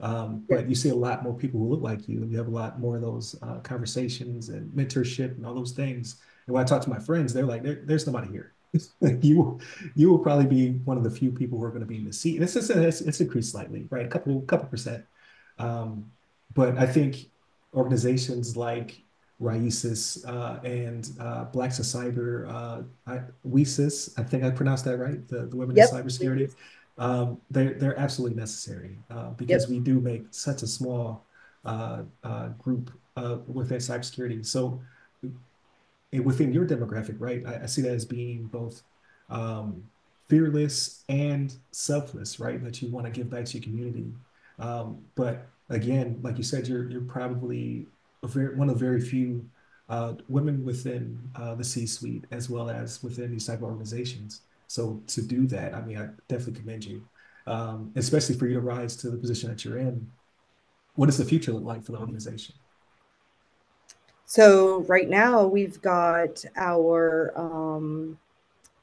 [0.00, 2.48] um, but you see a lot more people who look like you, and you have
[2.48, 6.16] a lot more of those uh, conversations and mentorship and all those things.
[6.50, 8.52] And when I talk to my friends, they're like, there, "There's nobody here."
[9.22, 9.60] you
[9.94, 12.04] you will probably be one of the few people who are going to be in
[12.04, 12.34] the seat.
[12.34, 14.04] And it's just it's, it's increased slightly, right?
[14.04, 15.04] A couple couple percent.
[15.60, 16.10] Um,
[16.54, 17.30] but I think
[17.72, 19.00] organizations like
[19.40, 24.98] Raices uh, and uh, Blacks of Cyber, uh, I, WiCyS, I think I pronounced that
[24.98, 25.90] right, the, the Women yep.
[25.92, 26.52] in Cybersecurity.
[26.98, 29.70] Um, they're, they're absolutely necessary uh, because yep.
[29.70, 31.24] we do make such a small
[31.64, 34.44] uh, uh, group uh, within cybersecurity.
[34.44, 34.80] So
[36.18, 38.82] within your demographic, right, I, I see that as being both
[39.28, 39.84] um,
[40.28, 44.12] fearless and selfless, right, that you want to give back to your community.
[44.58, 47.86] Um, but again, like you said, you're you're probably
[48.24, 49.48] very, one of very few
[49.88, 54.42] uh, women within uh, the C-suite as well as within these type of organizations.
[54.66, 57.02] So to do that, I mean, I definitely commend you,
[57.46, 60.10] um, especially for you to rise to the position that you're in.
[60.94, 62.54] What does the future look like for the organization?
[64.30, 68.16] So right now we've got our um,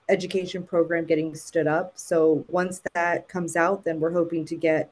[0.09, 1.93] education program getting stood up.
[1.95, 4.91] So once that comes out, then we're hoping to get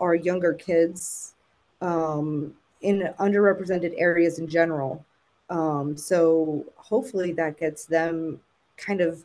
[0.00, 1.34] our younger kids
[1.80, 5.04] um, in underrepresented areas in general.
[5.50, 8.40] Um, so hopefully that gets them
[8.76, 9.24] kind of,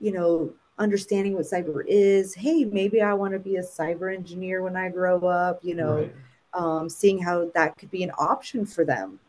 [0.00, 2.34] you know, understanding what cyber is.
[2.34, 5.98] Hey, maybe I want to be a cyber engineer when I grow up, you know,
[5.98, 6.14] right.
[6.54, 9.20] um, seeing how that could be an option for them.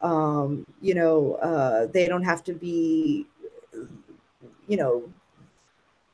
[0.00, 3.26] Um, you know, uh, they don't have to be,
[4.68, 5.12] you know,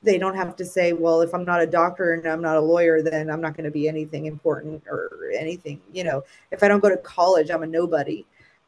[0.02, 2.60] they don't have to say, well, if I'm not a doctor and I'm not a
[2.60, 5.80] lawyer, then I'm not going to be anything important or anything.
[5.92, 8.24] You know, if I don't go to college, I'm a nobody.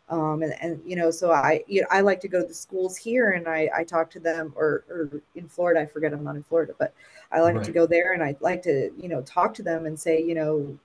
[0.09, 2.55] Um, and, and you know, so I you know I like to go to the
[2.55, 5.81] schools here and I I talk to them or or in Florida.
[5.81, 6.95] I forget I'm not in Florida, but
[7.33, 7.65] I like right.
[7.65, 10.35] to go there and I like to you know talk to them and say you
[10.35, 10.79] know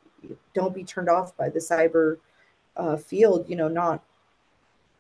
[0.54, 2.18] don't be turned off by the cyber
[2.78, 3.48] uh, field.
[3.48, 4.04] You know, not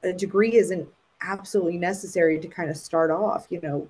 [0.03, 0.87] a degree isn't
[1.21, 3.47] absolutely necessary to kind of start off.
[3.49, 3.87] You know,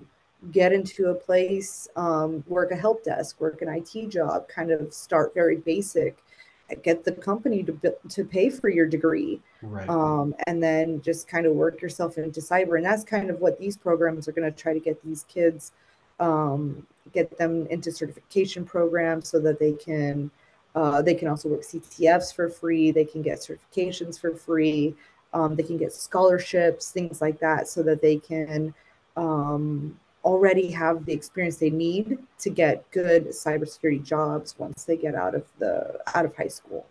[0.50, 4.92] get into a place, um, work a help desk, work an IT job, kind of
[4.92, 6.18] start very basic,
[6.82, 9.88] get the company to to pay for your degree, right.
[9.88, 12.76] um, and then just kind of work yourself into cyber.
[12.76, 15.72] And that's kind of what these programs are going to try to get these kids,
[16.18, 20.30] um, get them into certification programs so that they can.
[20.74, 22.90] Uh, they can also work CTFs for free.
[22.90, 24.94] They can get certifications for free.
[25.34, 28.74] Um, they can get scholarships, things like that, so that they can
[29.16, 35.14] um, already have the experience they need to get good cybersecurity jobs once they get
[35.14, 36.86] out of the out of high school.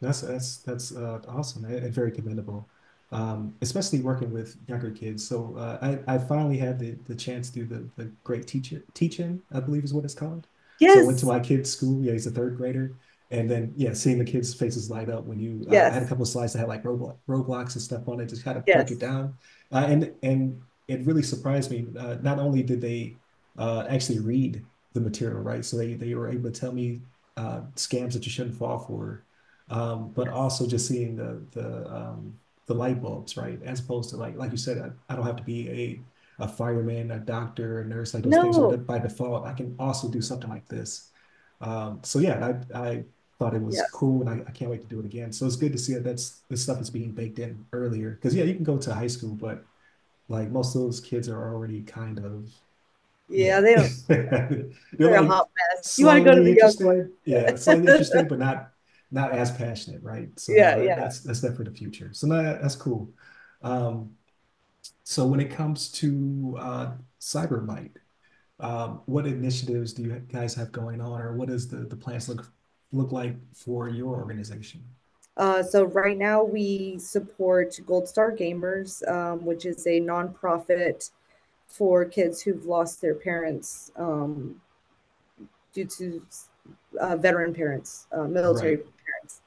[0.00, 2.68] That's that's that's uh, awesome and very commendable,
[3.12, 5.26] um, especially working with younger kids.
[5.26, 8.82] So uh, I I finally had the, the chance to do the the great teacher
[8.94, 10.46] teaching I believe is what it's called.
[10.80, 10.94] Yes.
[10.94, 12.02] So I went to my kid's school.
[12.02, 12.96] Yeah, he's a third grader,
[13.32, 16.06] and then yeah, seeing the kids' faces light up when you uh, I had a
[16.06, 18.70] couple of slides that had like Roblox, Roblox and stuff on it, just kind of
[18.70, 19.34] broke it down,
[19.72, 21.88] uh, and and it really surprised me.
[21.98, 23.18] Uh, not only did they
[23.58, 25.64] uh, actually read the material, right?
[25.64, 27.02] So they they were able to tell me
[27.36, 29.26] uh, scams that you shouldn't fall for,
[29.70, 33.60] um, but also just seeing the the um, the light bulbs, right?
[33.62, 36.04] As opposed to like like you said, I, I don't have to be a
[36.44, 39.46] a fireman, a doctor, a nurse, like those things are by default.
[39.46, 41.10] I can also do something like this.
[41.60, 43.04] Um, so yeah, I, I
[43.42, 43.90] thought it was Yes.
[43.92, 45.32] cool and I, I can't wait to do it again.
[45.32, 48.12] So it's good to see that that's the stuff is being baked in earlier.
[48.12, 49.64] Because yeah, you can go to high school, but
[50.28, 52.50] like most of those kids are already kind of
[53.28, 53.60] Yeah, yeah.
[53.60, 53.92] they don't.
[54.08, 55.98] They're They're a hot mess.
[55.98, 57.12] You want to go to the interested.
[57.24, 57.92] Yeah, slightly one.
[57.92, 58.72] interested, but not
[59.10, 60.28] not as passionate, right?
[60.38, 60.96] So Yeah, yeah.
[60.96, 62.10] that's that's for the future.
[62.12, 63.10] So no, that's cool.
[63.62, 64.16] Um,
[65.04, 67.96] so when it comes to uh CyberMyte,
[68.60, 72.28] um, what initiatives do you guys have going on, or what does the the plans
[72.28, 72.52] look
[72.92, 74.82] look like for your organization?
[75.36, 81.10] Uh, so right now we support Gold Star Gamers, um, which is a nonprofit
[81.66, 84.60] for kids who've lost their parents um,
[85.72, 86.22] due to
[87.00, 88.86] uh, veteran parents, uh, military Right.
[89.06, 89.40] parents.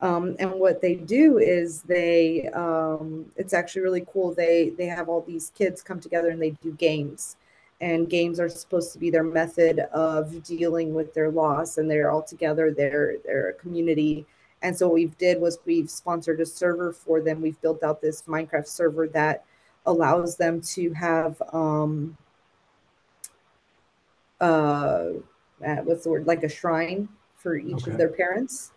[0.00, 4.34] Um, and what they do is they, um, it's actually really cool.
[4.34, 7.36] They they have all these kids come together and they do games,
[7.80, 11.78] and games are supposed to be their method of dealing with their loss.
[11.78, 12.72] And they're all together.
[12.72, 14.26] They're they're a community.
[14.62, 17.40] And so what we've did was we've sponsored a server for them.
[17.40, 19.44] We've built out this Minecraft server that
[19.86, 22.16] allows them to have um,
[24.40, 25.10] uh,
[25.64, 28.72] uh, what's the word like a shrine for each of their parents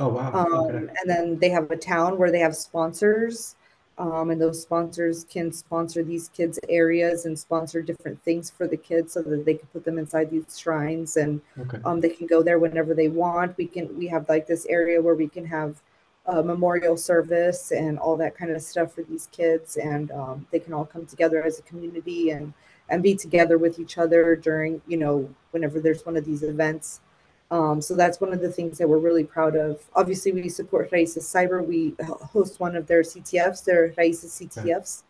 [0.00, 0.28] Oh wow.
[0.32, 0.76] Okay.
[0.76, 3.56] um, and then they have a town where they have sponsors
[3.98, 8.76] um, and those sponsors can sponsor these kids areas and sponsor different things for the
[8.76, 11.78] kids so that they can put them inside these shrines and Okay.
[11.84, 15.02] um, they can go there whenever they want we can we have like this area
[15.02, 15.82] where we can have
[16.26, 20.58] a memorial service and all that kind of stuff for these kids and um, they
[20.60, 22.52] can all come together as a community and
[22.90, 27.00] and be together with each other during you know whenever there's one of these events
[27.50, 29.80] um, so that's one of the things that we're really proud of.
[29.94, 31.66] Obviously, we support Raíces Cyber.
[31.66, 34.70] We host one of their CTFs, their Raíces Okay.
[34.70, 35.02] CTFs.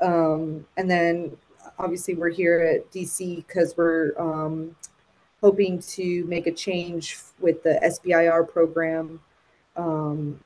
[0.00, 1.36] Um, and then
[1.78, 4.74] obviously we're here at DC because we're um,
[5.42, 9.20] hoping to make a change with the SBIR program.
[9.76, 10.40] Um,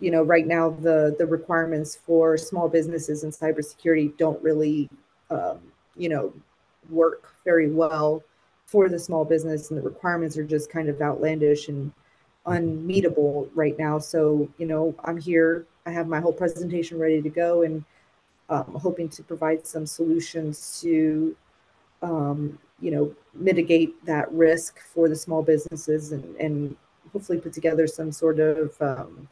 [0.00, 4.88] you know, right now the the requirements for small businesses in cybersecurity don't really,
[5.30, 5.60] um,
[5.96, 6.32] you know,
[6.90, 8.22] work very well
[8.66, 11.92] for the small business, and the requirements are just kind of outlandish and
[12.46, 13.98] unmeetable right now.
[13.98, 15.66] So, you know, I'm here.
[15.86, 17.84] I have my whole presentation ready to go, and
[18.48, 21.36] um, hoping to provide some solutions to,
[22.02, 26.76] um, you know, mitigate that risk for the small businesses and, and
[27.12, 29.28] hopefully put together some sort of, um,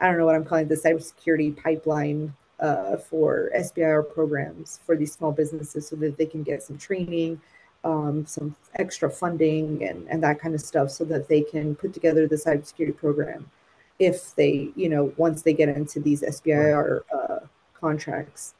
[0.00, 5.12] I don't know what I'm calling the cybersecurity pipeline uh, for SBIR programs for these
[5.12, 7.40] small businesses so that they can get some training,
[7.84, 11.92] um, some extra funding, and, and that kind of stuff so that they can put
[11.92, 13.50] together the cybersecurity program
[13.98, 17.38] if they, you know, once they get into these SBIR uh,
[17.74, 18.54] contracts.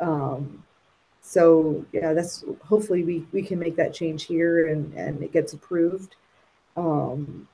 [0.00, 0.62] Um,
[1.20, 5.54] so yeah, that's hopefully we we can make that change here and and it gets
[5.54, 6.16] approved.
[6.76, 7.48] Um,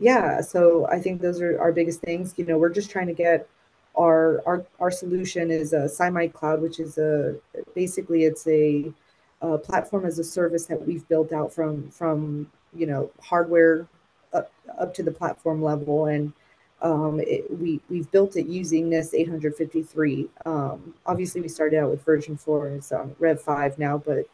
[0.00, 2.34] yeah, so I think those are our biggest things.
[2.36, 3.48] You know, we're just trying to get
[3.96, 7.36] our our our solution is a Symite Cloud, which is a
[7.74, 8.92] basically it's a,
[9.42, 13.86] a platform as a service that we've built out from from you know hardware
[14.32, 16.32] up up to the platform level and
[16.82, 20.28] um, it, we we've built it using this 853.
[20.44, 24.24] Um, obviously, we started out with version four and it's on Rev five now, but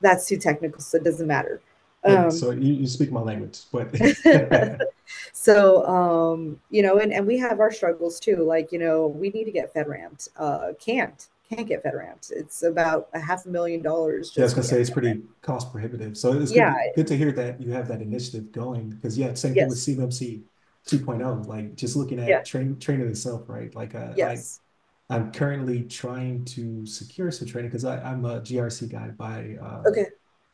[0.00, 1.60] that's too technical, so it doesn't matter.
[2.04, 2.24] Yeah.
[2.24, 3.94] Um, So you, you speak my language, but
[5.32, 8.38] so um, you know, and, and we have our struggles too.
[8.38, 10.28] Like, you know, we need to get FedRAMPed.
[10.36, 12.30] Uh, can't can't get FedRAMPed.
[12.30, 15.70] It's about a half a million dollars Yeah, I was gonna say it's pretty cost
[15.72, 16.16] prohibitive.
[16.16, 19.18] So it's good yeah, to, good to hear that you have that initiative going because
[19.18, 20.42] yeah, same thing with yes, CMMC
[20.86, 21.46] 2.0.
[21.46, 23.74] Like just looking yeah, at train training itself, right?
[23.74, 24.60] Like uh, I yes,
[25.08, 30.06] I'm currently trying to secure some training because I'm a GRC guy by uh okay,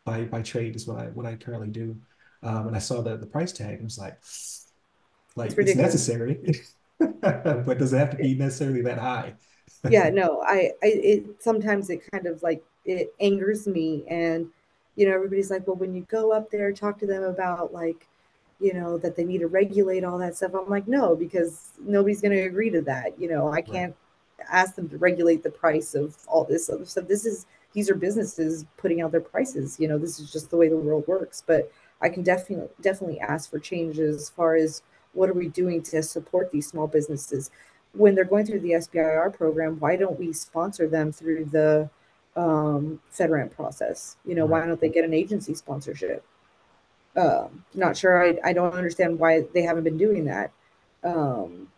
[0.05, 1.97] by by trade is what I what I currently do.
[2.43, 4.19] Um, and I saw the the price tag and was like,
[5.37, 5.93] like it's ridiculous.
[5.93, 6.63] necessary,
[6.99, 9.35] but does it have to be necessarily that high?
[9.91, 14.47] Yeah no i i it sometimes it kind of like it angers me and
[14.97, 18.07] you know everybody's like well when you go up there talk to them about like
[18.59, 20.53] you know that they need to regulate all that stuff.
[20.55, 23.95] I'm like no because nobody's going to agree to that you know i can't
[24.51, 27.09] ask them to regulate the price of all this other stuff.
[27.09, 30.57] This is these are businesses putting out their prices you know this is just the
[30.57, 31.43] way the world works.
[31.47, 31.71] But
[32.01, 34.83] I can definitely definitely ask for changes as far as
[35.13, 37.51] what are we doing to support these small businesses
[37.97, 39.79] when they're going through the SBIR program.
[39.79, 41.89] Why don't we sponsor them through the
[42.37, 44.17] um, FedRAMP process?
[44.25, 44.63] You know, right.
[44.63, 46.25] why don't they get an agency sponsorship?
[47.17, 48.23] Uh, not sure.
[48.23, 50.53] I, I don't understand why they haven't been doing that.
[51.03, 51.69] Um,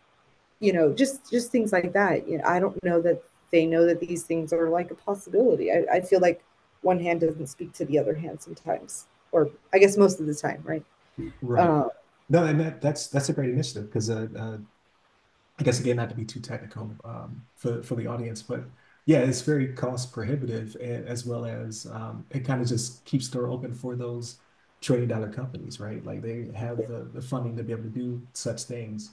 [0.60, 2.28] you know, just just things like that.
[2.28, 5.70] You know, I don't know that they know that these things are like a possibility.
[5.70, 6.42] I, I feel like
[6.82, 10.34] one hand doesn't speak to the other hand sometimes, or I guess most of the
[10.34, 10.82] time, right?
[11.42, 11.64] Right.
[11.66, 11.88] Uh,
[12.28, 14.58] no, and that, that's that's a great initiative because uh, uh,
[15.58, 18.64] I guess again, not to be too technical um, for for the audience, but
[19.06, 23.38] yeah, it's very cost prohibitive, as well as um, it kind of just keeps the
[23.38, 24.36] door open for those
[24.80, 26.04] trillion dollar companies, right?
[26.04, 29.10] Like they have the, the funding to be able to do such things.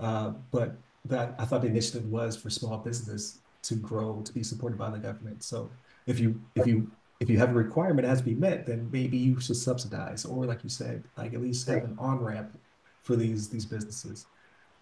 [0.00, 4.42] Uh, but that I thought the initiative was for small business to grow, to be
[4.42, 5.42] supported by the government.
[5.42, 5.70] So
[6.06, 6.90] if you if you
[7.20, 10.24] if you have a requirement that has to be met, then maybe you should subsidize,
[10.24, 12.58] or like you said, like at least have an on ramp
[13.02, 14.26] for these these businesses.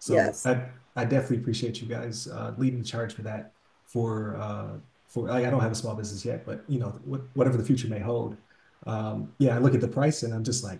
[0.05, 0.45] So yes.
[0.45, 3.53] I I definitely appreciate you guys uh, leading the charge for that.
[3.87, 4.77] For uh,
[5.07, 6.89] for like I don't have a small business yet, but you know
[7.33, 8.37] whatever the future may hold.
[8.85, 10.79] Um, yeah, I look at the price and I'm just like,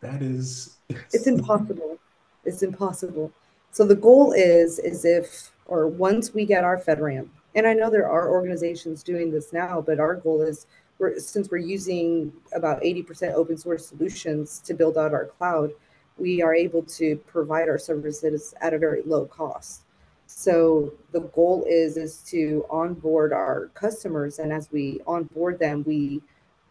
[0.00, 0.76] that is.
[1.12, 1.98] It's impossible.
[2.44, 3.32] It's impossible.
[3.72, 7.90] So the goal is is if or once we get our FedRAMP, and I know
[7.90, 10.66] there are organizations doing this now, but our goal is
[11.00, 15.72] we're, since we're using about 80% open source solutions to build out our cloud,
[16.18, 19.82] we are able to provide our services at a very low cost.
[20.26, 26.22] So the goal is is to onboard our customers, and as we onboard them, we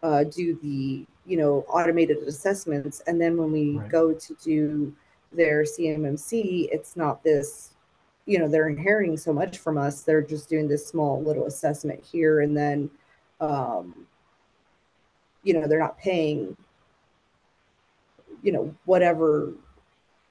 [0.04, 3.89] uh, do the you know automated assessments, and then when we right.
[3.89, 4.94] go to do
[5.32, 7.72] their CMMC, it's not this
[8.26, 12.04] you know they're inheriting so much from us they're just doing this small little assessment
[12.04, 12.89] here and then
[13.39, 14.08] um,
[15.44, 16.56] you know they're not paying
[18.42, 19.54] you know whatever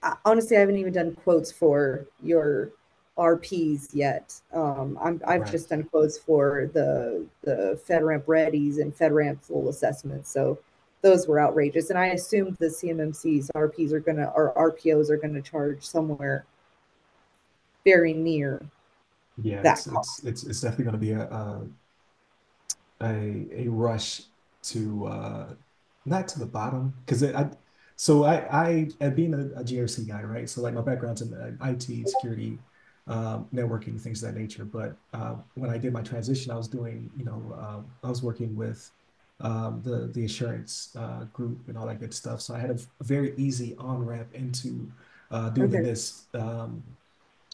[0.02, 2.72] I, honestly i haven't even done quotes for your
[3.18, 4.34] rps yet.
[4.52, 5.50] Um, I'm, i've right.
[5.50, 10.30] just done quotes for the the fedramp readies and fedramp full assessments.
[10.30, 10.58] So
[11.02, 11.90] those were outrageous.
[11.90, 16.46] And i assumed the cmmcs rps are gonna or rpos are gonna charge somewhere
[17.84, 18.62] very near
[19.42, 21.62] yeah it's, it's, it's, it's definitely going to be a,
[23.00, 24.22] a a rush
[24.62, 25.46] to uh
[26.04, 27.50] not to the bottom because I
[28.00, 31.68] so I I being a, a, GRC guy right so like my background's in uh,
[31.68, 32.58] IT security
[33.06, 36.66] um, networking things of that nature but uh, when I did my transition I was
[36.66, 38.90] doing you know uh, I was working with
[39.40, 42.78] um, the the assurance uh, group and all that good stuff so I had a,
[43.00, 44.90] a very easy on ramp into
[45.30, 45.82] uh, doing okay.
[45.82, 46.82] this um,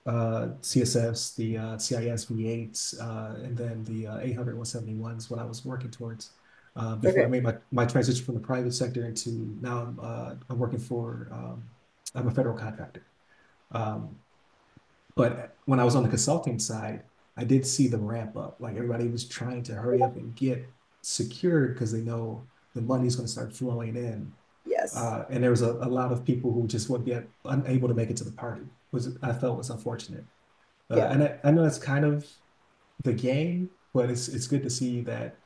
[0.07, 5.45] uh, CSFs, the uh, CIS V8s, uh, and then the uh, 800 171s what I
[5.45, 6.31] was working towards.
[6.77, 7.25] Uh, before okay.
[7.25, 9.31] I made my, my transition from the private sector into
[9.63, 11.63] now I'm, uh, I'm working for, um,
[12.15, 13.03] I'm a federal contractor.
[13.73, 14.17] Um,
[15.15, 17.03] but when I was on the consulting side,
[17.37, 18.57] I did see the ramp up.
[18.61, 20.67] Like everybody was trying to hurry up and get
[21.01, 22.43] secured because they know
[22.75, 24.33] the money's going to start flowing in.
[24.67, 24.95] Yes.
[24.95, 27.17] Uh, and there was a, a lot of people who just would be
[27.47, 28.63] unable to make it to the party
[28.93, 30.25] was I felt was unfortunate.
[30.91, 31.13] Uh, yeah.
[31.13, 32.27] And I, I know it's kind of
[33.03, 35.37] the game, but it's it's good to see that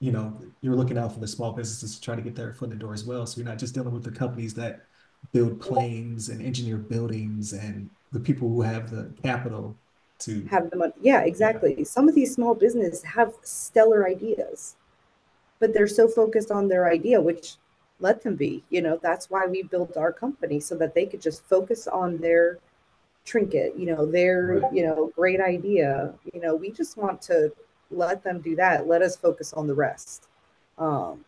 [0.00, 2.66] you know you're looking out for the small businesses to try to get their foot
[2.66, 3.26] in the door as well.
[3.26, 4.86] So you're not just dealing with the companies that
[5.32, 9.76] build planes and engineer buildings and the people who have the capital
[10.20, 10.92] to have the money.
[11.00, 11.74] Yeah, exactly.
[11.78, 11.84] Yeah.
[11.84, 14.76] Some of these small businesses have stellar ideas,
[15.58, 17.56] but they're so focused on their idea, which
[18.00, 21.20] let them be you know that's why we built our company so that they could
[21.20, 22.58] just focus on their
[23.24, 24.72] trinket you know their right.
[24.72, 27.52] you know great idea you know we just want to
[27.90, 28.86] let them do that.
[28.86, 30.28] Let us focus on the rest.
[30.78, 31.24] Um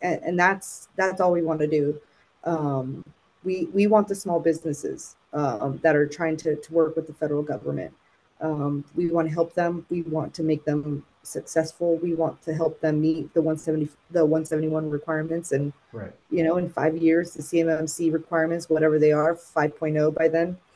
[0.00, 2.00] and, and that's that's all we want to do.
[2.44, 3.04] Um
[3.44, 7.14] we we want the small businesses um, that are trying to, to work with the
[7.14, 7.92] federal government.
[8.40, 9.86] Um, we want to help them.
[9.88, 11.96] We want to make them successful.
[11.98, 16.12] We want to help them meet the 170 the 171 requirements and right.
[16.30, 20.56] you know in five years the cmmc requirements whatever they are 5.0 by then.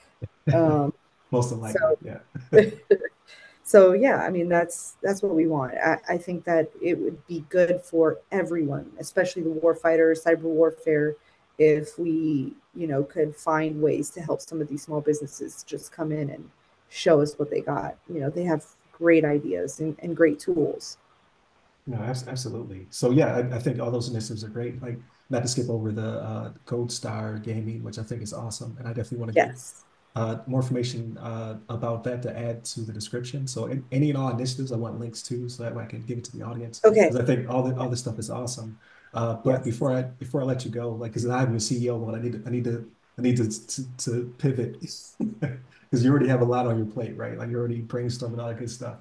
[0.55, 0.93] Um,
[1.33, 2.19] most of so, yeah
[3.67, 7.27] so yeah i mean that's that's what we want I, I think that it would
[7.27, 11.17] be good for everyone especially the warfighters cyber warfare
[11.59, 15.93] if we you know could find ways to help some of these small businesses just
[15.93, 16.49] come in and
[16.89, 18.65] show us what they got you know they have
[18.97, 20.99] great ideas and, and great tools.
[21.87, 22.87] No, absolutely.
[22.91, 24.83] So yeah, I, I, think all those initiatives are great.
[24.83, 24.99] Like
[25.31, 28.89] not to skip over the uh, Gold Star gaming, which I think is awesome, and
[28.89, 29.73] I definitely want to yes.
[29.73, 33.47] get uh, more information uh, about that to add to the description.
[33.47, 36.01] So in, any and all initiatives, I want links to, so that way I can
[36.01, 36.81] give it to the audience.
[36.85, 37.03] Okay.
[37.03, 38.79] Because I think all the all this stuff is awesome.
[39.13, 39.65] Uh, but Yes.
[39.65, 42.33] before I before I let you go, like, because I'm your CEO one, I need
[42.33, 46.47] to I need to I need to to, to pivot because you already have a
[46.47, 47.37] lot on your plate, right?
[47.37, 48.97] Like you're already brainstorming all that good stuff.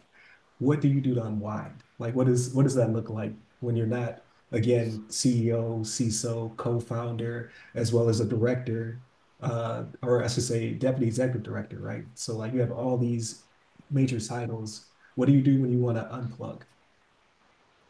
[0.59, 1.83] What do you do to unwind?
[1.97, 7.51] Like, what is what does that look like when you're not again CEO, CISO, co-founder,
[7.73, 8.99] as well as a director,
[9.45, 12.05] uh, or I should say deputy executive director, right?
[12.15, 13.45] So like you have all these
[13.89, 14.87] major titles.
[15.15, 16.63] What do you do when you want to unplug?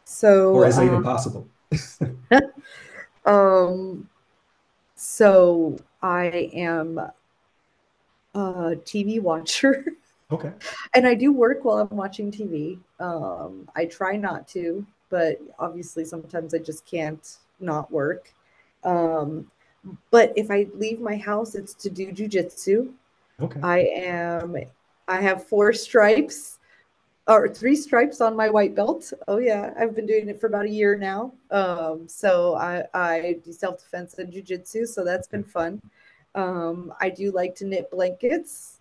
[0.04, 1.50] So or is that even um, possible?
[3.24, 4.08] um,
[4.96, 7.00] so I am
[8.34, 9.84] a TV watcher
[10.30, 10.52] Okay.
[10.94, 12.78] and I do work while I'm watching TV.
[13.00, 18.32] Um, I try not to, but obviously sometimes I just can't not work.
[18.84, 19.50] Um,
[20.10, 22.92] but if I leave my house, it's to do jujitsu.
[23.40, 23.60] Okay.
[23.62, 24.56] I am,
[25.08, 26.58] I have four stripes
[27.28, 29.12] or three stripes on my white belt.
[29.28, 31.32] Oh yeah, I've been doing it for about a year now.
[31.50, 35.80] Um, so I, I do self defense and jujitsu, so that's been fun.
[36.34, 38.80] Um, I do like to knit blankets.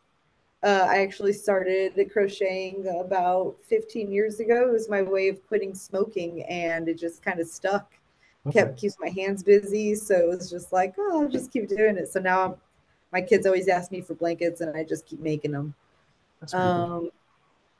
[0.63, 4.67] Uh, I actually started the crocheting about 15 years ago.
[4.67, 7.91] It was my way of quitting smoking, and it just kind of stuck.
[8.45, 8.65] Okay.
[8.65, 11.97] Kept keeps my hands busy, so it was just like, oh, I'll just keep doing
[11.97, 12.09] it.
[12.11, 12.55] So now I'm,
[13.11, 15.73] my kids always ask me for blankets, and I just keep making them.
[16.39, 16.91] That's pretty cool.
[16.91, 17.11] Um,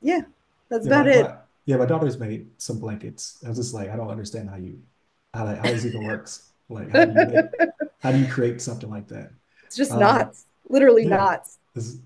[0.01, 0.22] yeah,
[0.70, 1.30] that's Yeah, my, about it.
[1.30, 3.41] my yeah, my daughter's made some blankets.
[3.43, 4.84] I was just like, I don't understand how you
[5.34, 6.51] how that how this even works.
[6.70, 7.41] Like, how do you make
[8.01, 9.32] how do you create something like that?
[9.63, 11.59] It's just Um, knots, literally yeah, knots.
[11.76, 11.97] it's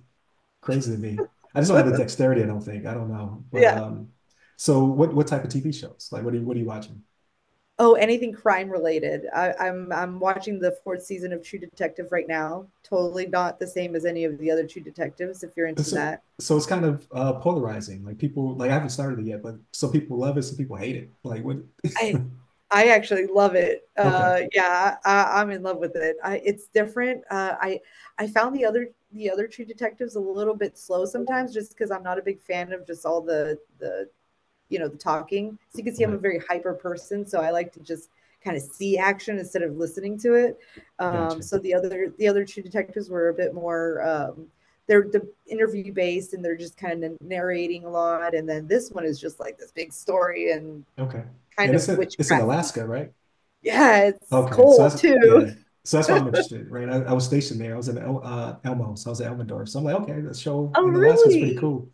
[0.62, 1.26] crazy to me.
[1.56, 2.86] I just don't have the dexterity, I don't think.
[2.88, 3.46] I don't know.
[3.52, 3.80] But Yeah.
[3.80, 4.14] um,
[4.58, 6.10] so what what type of TV shows?
[6.12, 7.04] Like, what are you what are you watching?
[7.82, 9.26] Oh, anything crime related.
[9.34, 12.68] I, I'm I'm watching the fourth season of True Detective right now.
[12.84, 15.44] Totally not the same as any of the other True Detectives.
[15.44, 18.04] If you're into So that, so it's kind of uh polarizing.
[18.04, 20.76] Like people like I haven't started it yet, but some people love it, some people
[20.76, 21.10] hate it.
[21.24, 21.58] Like what?
[21.96, 22.22] I
[22.72, 23.90] I actually love it.
[24.04, 24.08] Okay.
[24.08, 26.18] Uh, yeah, I, I'm in love with it.
[26.24, 27.24] I, it's different.
[27.32, 27.80] Uh, I
[28.18, 31.92] I found the other the other True Detectives a little bit slow sometimes, just because
[31.92, 34.10] I'm not a big fan of just all the the
[34.70, 35.58] you know the talking.
[35.72, 38.10] So you can see I'm a very hyper person, so I like to just
[38.44, 40.60] kind of see action instead of listening to it.
[41.00, 41.42] Um, Gotcha.
[41.42, 44.02] so the other the other True Detectives were a bit more.
[44.08, 44.48] Um,
[44.88, 48.90] they're the interview based and they're just kind of narrating a lot and then this
[48.90, 51.24] one is just like this big story and Okay.
[51.56, 53.12] kind And of it's it's in Alaska, right?
[53.62, 55.18] yeah, it's Okay, so cold that's too.
[55.24, 55.54] yeah.
[55.86, 56.88] So that's why I'm interested, right?
[56.90, 57.74] I, I was stationed there.
[57.74, 59.70] I was in El, uh, Elmo, so I was at Elmendorf.
[59.70, 61.90] So I'm like, okay, the show Oh, in Alaska is pretty cool.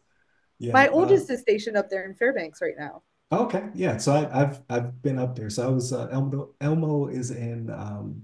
[0.59, 0.73] Yeah.
[0.73, 3.03] My Uh, oldest is stationed up there in Fairbanks right now.
[3.31, 3.97] okay, yeah.
[3.97, 5.49] So I, I've I've been up there.
[5.49, 6.49] So I was uh, Elmo.
[6.61, 8.23] Elmo is in um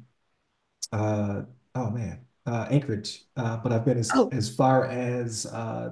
[0.92, 1.44] uh
[1.76, 3.26] oh man uh Anchorage.
[3.36, 5.92] Uh, but I've been as Oh, as far as uh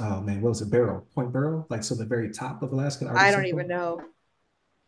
[0.00, 0.70] oh man, what was it?
[0.70, 4.02] Barrow, Point Barrow, like so the very top of Alaska, I don't even know.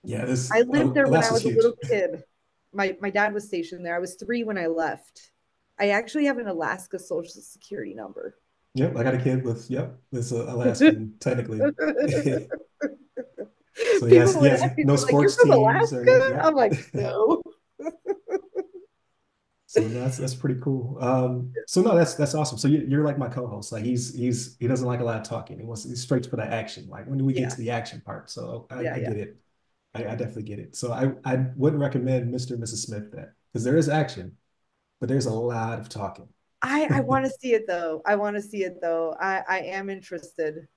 [0.04, 2.24] Yeah, this I lived uh, there when I was a little kid.
[2.72, 3.94] My my dad was stationed there.
[3.96, 5.30] I was three when I left.
[5.78, 8.36] I actually have an Alaska social security number.
[8.74, 11.60] Yep, I got a kid with yep, it's a Alaskan technically.
[13.98, 16.04] So he has People would has ask me, no like, "You're sports from teams or
[16.04, 16.94] no, Alaska?" I'm like.
[16.94, 17.42] "No."
[19.66, 20.98] So that's that's pretty cool.
[21.00, 22.58] Um, so no, that's that's awesome.
[22.58, 23.72] So you, you're like my co-host.
[23.72, 25.58] Like he's he's he doesn't like a lot of talking.
[25.58, 26.88] He wants he's straight for the action.
[26.90, 28.28] Like when do we get to the action part?
[28.30, 29.36] So I, yeah, I get it.
[29.94, 30.76] I, I definitely get it.
[30.76, 32.50] So I I wouldn't recommend Mr.
[32.50, 32.84] and Mrs.
[32.84, 34.36] Smith that because there is action,
[35.00, 36.28] but there's a lot of talking.
[36.62, 38.02] I I want to see it though.
[38.06, 39.14] I want to see it though.
[39.20, 40.68] I I am interested.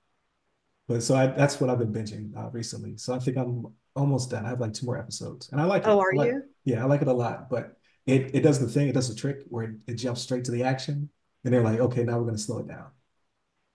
[0.88, 2.96] But so I, that's what I've been binging uh, recently.
[2.96, 3.66] So I think I'm
[3.96, 4.46] almost done.
[4.46, 6.42] I have like two more episodes, and I like Oh, are like, you?
[6.64, 7.50] yeah, I like it a lot.
[7.50, 7.76] But
[8.06, 8.88] it it does the thing.
[8.88, 11.08] It does the trick where it, it jumps straight to the action,
[11.44, 12.90] and they're like, okay, now we're gonna slow it down,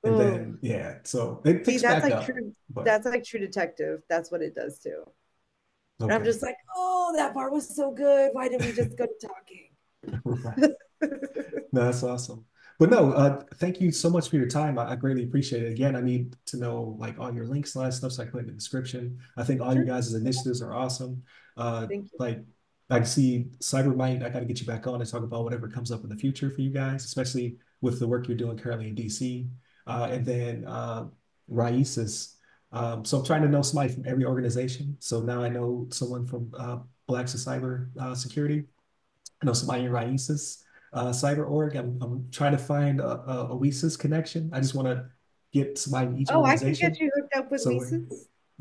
[0.06, 2.26] and Oh, then yeah, so it see, picks that's back like up.
[2.26, 2.56] true.
[2.70, 4.02] But That's like True Detective.
[4.10, 5.04] That's what it does too.
[6.08, 8.32] And I'm just like, oh, that part was so good.
[8.34, 9.70] Why didn't we just go to talking?
[11.74, 12.46] No, that's awesome.
[12.80, 14.78] But no, uh, thank you so much for your time.
[14.80, 15.72] I, I greatly appreciate it.
[15.72, 18.26] Again, I need to know like all your links and all that stuff so I
[18.26, 19.20] can put in the description.
[19.38, 19.86] I think all you Sure.
[19.86, 21.24] guys' initiatives are awesome.
[21.56, 22.18] Uh, Thank you.
[22.20, 22.40] like
[22.90, 25.44] I can see Cyber CyberMyte, I got to get you back on and talk about
[25.46, 28.58] whatever comes up in the future for you guys, especially with the work you're doing
[28.58, 29.48] currently in DC.
[29.88, 31.06] Uh, and then uh,
[31.50, 32.36] Raices.
[32.74, 34.98] Um, so I'm trying to know somebody from every organization.
[35.00, 38.66] So now I know someone from uh, Black Cyber uh, Security.
[39.42, 40.64] I know somebody in Raices
[40.94, 41.76] uh, Cyber Org.
[41.76, 44.50] I'm, I'm trying to find a, a Oasis connection.
[44.54, 45.06] I just want to
[45.54, 47.86] get somebody in each Oh, I can get you hooked up with So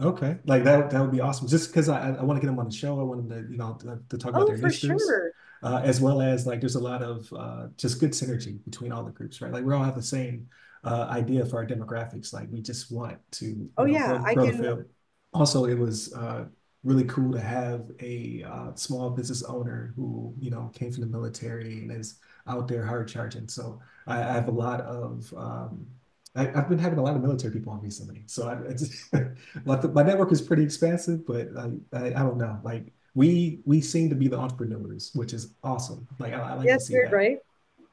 [0.01, 1.49] okay, like that that would be awesome.
[1.49, 2.99] Just because I I want to get them on the show.
[3.01, 5.33] I want them to you know to, to talk about Oh, their for sure.
[5.62, 9.05] uh, as well as like there's a lot of uh, just good synergy between all
[9.05, 9.53] the groups, right?
[9.53, 10.49] Like we all have the same
[10.85, 12.33] uh, idea for our demographics.
[12.33, 14.85] Like we just want to Oh know yeah, grow I grow can.
[15.33, 16.47] Also, it was uh,
[16.83, 21.07] really cool to have a uh, small business owner who, you know, came from the
[21.07, 23.49] military and is out there hard charging.
[23.49, 25.87] So I, I have a lot of, um,
[26.35, 28.22] I, have been having a lot of military people on recently.
[28.26, 29.12] So I, I just,
[29.95, 32.59] my network is pretty expansive, but I, I, I, don't know.
[32.62, 36.07] Like we, we seem to be the entrepreneurs, which is awesome.
[36.18, 37.12] Like I, I like to see that.
[37.12, 37.39] right.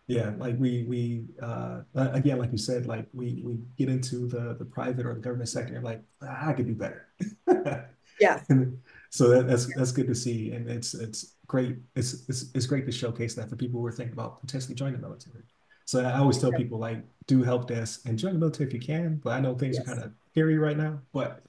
[0.09, 4.55] Yeah, like we we uh again, like you said, like we we get into the
[4.57, 7.09] the private or the government sector, like ah, I could do better.
[8.19, 8.41] yeah.
[9.09, 11.77] so that, that's that's good to see, and it's it's great.
[11.95, 14.99] It's it's it's great to showcase that for people who are thinking about potentially joining
[14.99, 15.43] the military.
[15.85, 18.79] So I always tell people like do help desk and join the military if you
[18.79, 19.21] can.
[19.23, 19.87] But I know things yes.
[19.87, 21.43] are kind of scary right now, but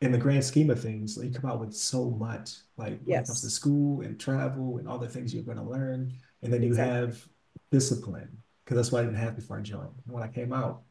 [0.00, 3.24] in the grand scheme of things, you come out with so much, like when yes.
[3.24, 6.52] it comes to school and travel and all the things you're going to learn, and
[6.52, 6.94] then you exactly.
[6.94, 7.28] have
[7.70, 9.90] discipline because that's what I didn't have before I joined.
[10.06, 10.82] when I came out,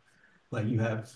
[0.51, 1.15] like you have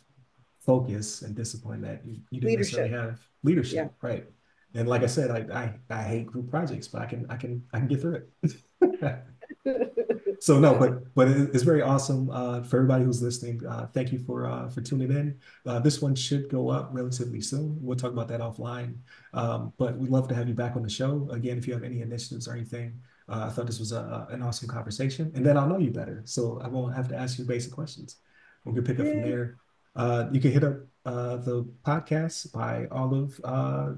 [0.66, 2.80] focus and discipline that you, you didn't leadership.
[2.80, 4.08] necessarily have leadership, yeah.
[4.08, 4.26] right?
[4.74, 7.64] And like I said, I, I I hate group projects, but I can I can
[7.74, 9.26] I can get through it.
[10.40, 13.62] so no, but but it's very awesome uh, for everybody who's listening.
[13.66, 15.38] Uh, thank you for uh, for tuning in.
[15.66, 17.78] Uh, this one should go up relatively soon.
[17.82, 18.96] We'll talk about that offline.
[19.34, 21.58] Um, but we'd love to have you back on the show again.
[21.58, 24.70] If you have any initiatives or anything, uh, I thought this was a, an awesome
[24.70, 27.74] conversation, and then I'll know you better, so I won't have to ask you basic
[27.74, 28.18] questions.
[28.64, 29.58] We can pick up from there.
[29.96, 33.94] Uh, you can hit up uh, the podcast by all of uh,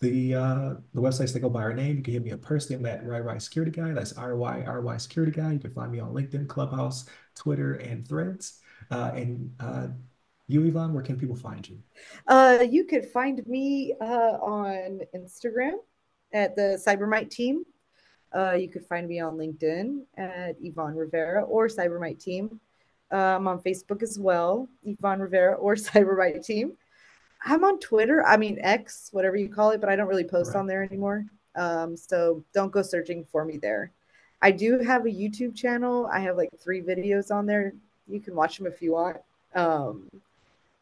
[0.00, 1.96] the uh, the websites that go by our name.
[1.96, 2.78] You can hit me up personally.
[2.78, 3.92] I'm at RyRy Security Guy.
[3.92, 5.52] That's R Y R Y Security Guy.
[5.52, 8.60] You can find me on LinkedIn, Clubhouse, Twitter, and Threads.
[8.90, 9.88] Uh, and uh,
[10.46, 11.78] you, Yvonne, where can people find you?
[12.26, 15.72] Uh, you could find me uh, on Instagram
[16.32, 17.64] at the CyberMyte team.
[18.34, 22.60] Uh, you could find me on LinkedIn at Yvonne Rivera or CyberMyte Team.
[23.16, 26.72] I'm on Facebook as well, Yvonne Rivera or CyberMyte Team.
[27.44, 28.24] I'm on Twitter.
[28.24, 30.60] I mean X, whatever you call it, but I don't really post right.
[30.60, 31.26] on there anymore.
[31.56, 33.92] Um, so don't go searching for me there.
[34.42, 36.08] I do have a YouTube channel.
[36.12, 37.72] I have like three videos on there.
[38.08, 39.18] You can watch them if you want.
[39.54, 40.10] Um,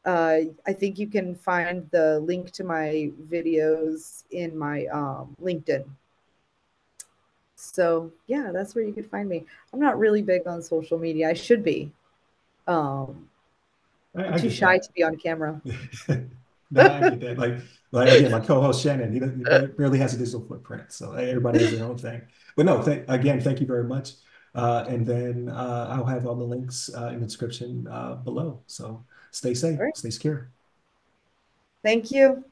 [0.05, 5.85] uh, I think you can find the link to my videos in my um, LinkedIn.
[7.55, 9.45] So yeah, that's where you could find me.
[9.73, 11.29] I'm not really big on social media.
[11.29, 11.93] I should be.
[12.67, 13.29] Um,
[14.17, 14.83] I, am too shy that.
[14.85, 15.61] to be on camera.
[16.71, 17.39] no, I get that.
[17.39, 17.55] Like,
[17.91, 21.73] like again, my co-host Shannon, he, he barely has a digital footprint, so everybody has
[21.73, 22.23] their own thing.
[22.57, 24.13] But no, th- again, thank you very much.
[24.55, 28.61] Uh, and then uh, I'll have all the links uh, in the description uh, below.
[28.67, 29.97] So stay safe, right.
[29.97, 30.51] stay secure.
[31.83, 32.45] Thank you.